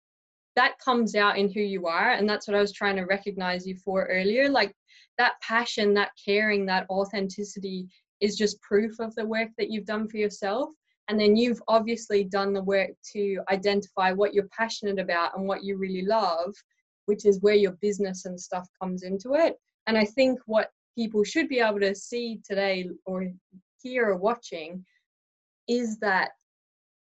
that 0.56 0.78
comes 0.78 1.14
out 1.16 1.36
in 1.36 1.50
who 1.50 1.60
you 1.60 1.86
are, 1.86 2.12
and 2.12 2.28
that's 2.28 2.46
what 2.46 2.56
I 2.56 2.60
was 2.60 2.72
trying 2.72 2.96
to 2.96 3.02
recognize 3.02 3.66
you 3.66 3.76
for 3.76 4.04
earlier. 4.06 4.48
Like 4.48 4.74
that 5.18 5.34
passion, 5.40 5.94
that 5.94 6.12
caring, 6.22 6.66
that 6.66 6.88
authenticity 6.90 7.88
is 8.24 8.36
just 8.36 8.60
proof 8.62 8.98
of 9.00 9.14
the 9.14 9.26
work 9.26 9.50
that 9.58 9.70
you've 9.70 9.84
done 9.84 10.08
for 10.08 10.16
yourself. 10.16 10.70
And 11.08 11.20
then 11.20 11.36
you've 11.36 11.62
obviously 11.68 12.24
done 12.24 12.54
the 12.54 12.62
work 12.62 12.90
to 13.12 13.38
identify 13.50 14.12
what 14.12 14.32
you're 14.32 14.48
passionate 14.48 14.98
about 14.98 15.36
and 15.36 15.46
what 15.46 15.62
you 15.62 15.76
really 15.76 16.02
love, 16.02 16.54
which 17.04 17.26
is 17.26 17.42
where 17.42 17.54
your 17.54 17.72
business 17.82 18.24
and 18.24 18.40
stuff 18.40 18.66
comes 18.80 19.02
into 19.02 19.34
it. 19.34 19.56
And 19.86 19.98
I 19.98 20.06
think 20.06 20.40
what 20.46 20.70
people 20.96 21.22
should 21.22 21.48
be 21.48 21.60
able 21.60 21.80
to 21.80 21.94
see 21.94 22.40
today 22.48 22.88
or 23.04 23.30
hear 23.82 24.08
or 24.08 24.16
watching 24.16 24.82
is 25.68 25.98
that 25.98 26.30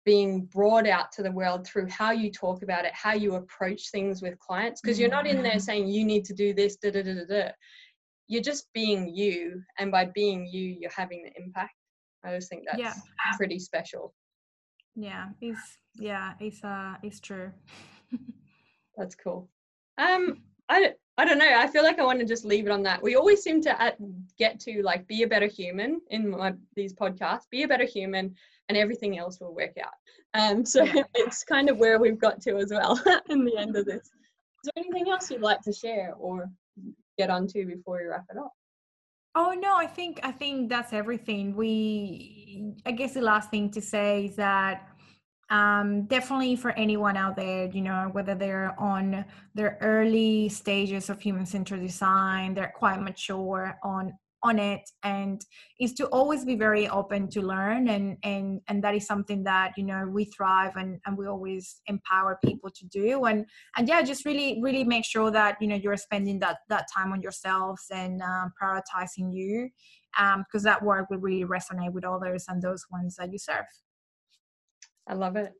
being 0.07 0.47
brought 0.47 0.87
out 0.87 1.13
to 1.13 1.23
the 1.23 1.31
world 1.31 1.67
through 1.67 1.87
how 1.89 2.11
you 2.11 2.31
talk 2.31 2.63
about 2.63 2.87
it, 2.87 2.93
how 2.95 3.13
you 3.13 3.35
approach 3.35 3.91
things 3.91 4.23
with 4.23 4.39
clients, 4.39 4.81
because 4.81 4.99
you're 4.99 5.11
not 5.11 5.27
in 5.27 5.43
there 5.43 5.53
mm-hmm. 5.53 5.61
saying 5.61 5.89
you 5.89 6.07
need 6.07 6.25
to 6.25 6.33
do 6.33 6.55
this, 6.55 6.77
da 6.77 6.91
da 6.91 7.03
da 7.03 7.15
da 7.15 7.25
da 7.29 7.49
you're 8.31 8.43
just 8.43 8.73
being 8.73 9.15
you 9.15 9.63
and 9.79 9.91
by 9.91 10.05
being 10.15 10.47
you 10.47 10.77
you're 10.81 10.91
having 10.97 11.23
the 11.23 11.43
impact 11.43 11.75
i 12.25 12.35
just 12.35 12.49
think 12.49 12.65
that's 12.67 12.81
yeah. 12.81 12.95
pretty 13.37 13.59
special 13.59 14.15
yeah 14.95 15.27
it's 15.41 15.79
yeah 15.97 16.33
it's 16.41 16.63
uh 16.65 16.95
it's 17.03 17.21
true 17.21 17.51
that's 18.97 19.15
cool 19.15 19.49
um 19.99 20.41
i 20.69 20.93
I 21.21 21.27
don't 21.27 21.37
know. 21.37 21.55
I 21.55 21.67
feel 21.67 21.83
like 21.83 21.99
I 21.99 22.05
want 22.05 22.19
to 22.21 22.25
just 22.25 22.47
leave 22.47 22.65
it 22.65 22.73
on 22.73 22.83
that. 22.85 23.03
We 23.03 23.15
always 23.15 23.43
seem 23.43 23.61
to 23.63 23.83
at, 23.83 23.99
get 24.39 24.59
to 24.61 24.83
like 24.83 25.07
be 25.07 25.23
a 25.23 25.27
better 25.27 25.49
human 25.49 26.01
in 26.09 26.31
my, 26.31 26.55
these 26.77 26.95
podcasts. 26.95 27.43
Be 27.51 27.65
a 27.65 27.69
better 27.69 27.85
human, 27.85 28.35
and 28.71 28.79
everything 28.79 29.19
else 29.19 29.39
will 29.39 29.55
work 29.55 29.75
out. 29.85 29.93
Um, 30.33 30.65
so 30.65 30.83
yeah. 30.83 31.03
it's 31.15 31.45
kind 31.45 31.69
of 31.69 31.77
where 31.77 31.99
we've 31.99 32.19
got 32.19 32.41
to 32.43 32.57
as 32.57 32.71
well 32.71 32.99
in 33.29 33.45
the 33.45 33.59
end 33.59 33.77
of 33.77 33.85
this. 33.85 34.07
Is 34.07 34.71
there 34.75 34.83
anything 34.83 35.11
else 35.11 35.31
you'd 35.31 35.43
like 35.43 35.61
to 35.63 35.75
share, 35.75 36.15
or 36.19 36.49
get 37.21 37.31
onto 37.31 37.67
before 37.67 38.01
you 38.01 38.09
wrap 38.11 38.27
it 38.31 38.39
up? 38.39 38.53
Oh 39.35 39.53
no, 39.67 39.73
I 39.77 39.87
think 39.87 40.13
I 40.23 40.33
think 40.33 40.69
that's 40.69 40.93
everything. 40.93 41.55
We 41.55 42.75
I 42.85 42.93
guess 42.99 43.15
the 43.15 43.21
last 43.33 43.51
thing 43.51 43.71
to 43.77 43.81
say 43.81 44.27
is 44.27 44.37
that 44.37 44.77
um, 45.51 46.07
definitely 46.07 46.55
for 46.57 46.71
anyone 46.87 47.17
out 47.17 47.35
there, 47.37 47.67
you 47.77 47.83
know, 47.83 48.09
whether 48.13 48.35
they're 48.37 48.75
on 48.79 49.25
their 49.55 49.79
early 49.81 50.49
stages 50.49 51.11
of 51.11 51.21
human 51.21 51.45
centered 51.45 51.81
design, 51.81 52.55
they're 52.55 52.73
quite 52.83 53.03
mature 53.03 53.77
on 53.83 54.13
on 54.43 54.59
it 54.59 54.89
and 55.03 55.45
is 55.79 55.93
to 55.95 56.07
always 56.07 56.45
be 56.45 56.55
very 56.55 56.89
open 56.89 57.29
to 57.29 57.43
learn 57.43 57.89
and 57.89 58.17
and 58.25 58.61
and 58.69 58.83
that 58.83 58.95
is 58.95 59.07
something 59.07 59.45
that 59.45 59.73
you 59.77 59.85
know 59.85 60.07
we 60.11 60.25
thrive 60.25 60.73
and 60.77 60.99
and 61.07 61.17
we 61.17 61.27
always 61.27 61.81
empower 61.87 62.39
people 62.45 62.71
to 62.71 62.87
do. 62.87 63.25
And 63.25 63.45
and 63.77 63.89
yeah 63.89 64.03
just 64.03 64.25
really 64.25 64.59
really 64.63 64.85
make 64.85 65.05
sure 65.05 65.31
that 65.31 65.57
you 65.61 65.69
know 65.69 65.77
you're 65.77 65.97
spending 65.97 66.39
that 66.41 66.59
that 66.69 66.87
time 66.95 67.13
on 67.13 67.21
yourselves 67.21 67.87
and 67.91 68.23
um, 68.23 68.53
prioritizing 68.61 69.33
you 69.33 69.69
um 70.19 70.45
because 70.49 70.63
that 70.63 70.83
work 70.83 71.09
will 71.11 71.19
really 71.19 71.45
resonate 71.45 71.93
with 71.93 72.05
others 72.05 72.47
and 72.49 72.63
those 72.63 72.85
ones 72.91 73.17
that 73.17 73.31
you 73.33 73.39
serve. 73.39 73.67
I 75.07 75.15
love 75.15 75.37
it. 75.37 75.53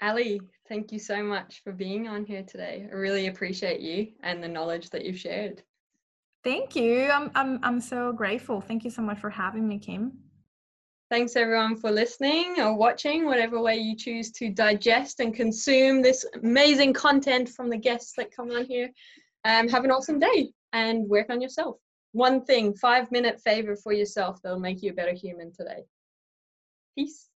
Ali 0.00 0.40
thank 0.68 0.92
you 0.92 0.98
so 0.98 1.22
much 1.22 1.60
for 1.62 1.72
being 1.72 2.08
on 2.08 2.24
here 2.24 2.44
today. 2.44 2.88
I 2.90 2.94
really 2.94 3.26
appreciate 3.26 3.80
you 3.80 4.08
and 4.22 4.42
the 4.42 4.48
knowledge 4.48 4.88
that 4.90 5.04
you've 5.04 5.18
shared 5.18 5.62
Thank 6.42 6.74
you. 6.74 7.10
I'm, 7.10 7.30
I'm, 7.34 7.60
I'm 7.62 7.80
so 7.80 8.12
grateful. 8.12 8.60
Thank 8.60 8.84
you 8.84 8.90
so 8.90 9.02
much 9.02 9.18
for 9.18 9.30
having 9.30 9.68
me, 9.68 9.78
Kim. 9.78 10.12
Thanks 11.10 11.34
everyone 11.34 11.76
for 11.76 11.90
listening 11.90 12.60
or 12.60 12.76
watching, 12.76 13.26
whatever 13.26 13.60
way 13.60 13.76
you 13.76 13.96
choose 13.96 14.30
to 14.32 14.48
digest 14.48 15.20
and 15.20 15.34
consume 15.34 16.02
this 16.02 16.24
amazing 16.42 16.92
content 16.92 17.48
from 17.48 17.68
the 17.68 17.76
guests 17.76 18.12
that 18.16 18.34
come 18.34 18.50
on 18.52 18.64
here. 18.64 18.90
Um, 19.44 19.68
have 19.68 19.84
an 19.84 19.90
awesome 19.90 20.18
day 20.18 20.52
and 20.72 21.08
work 21.08 21.26
on 21.30 21.40
yourself. 21.40 21.78
One 22.12 22.44
thing, 22.44 22.74
five 22.74 23.10
minute 23.10 23.40
favor 23.40 23.76
for 23.76 23.92
yourself 23.92 24.38
that'll 24.42 24.60
make 24.60 24.82
you 24.82 24.92
a 24.92 24.94
better 24.94 25.14
human 25.14 25.52
today. 25.52 25.84
Peace. 26.96 27.29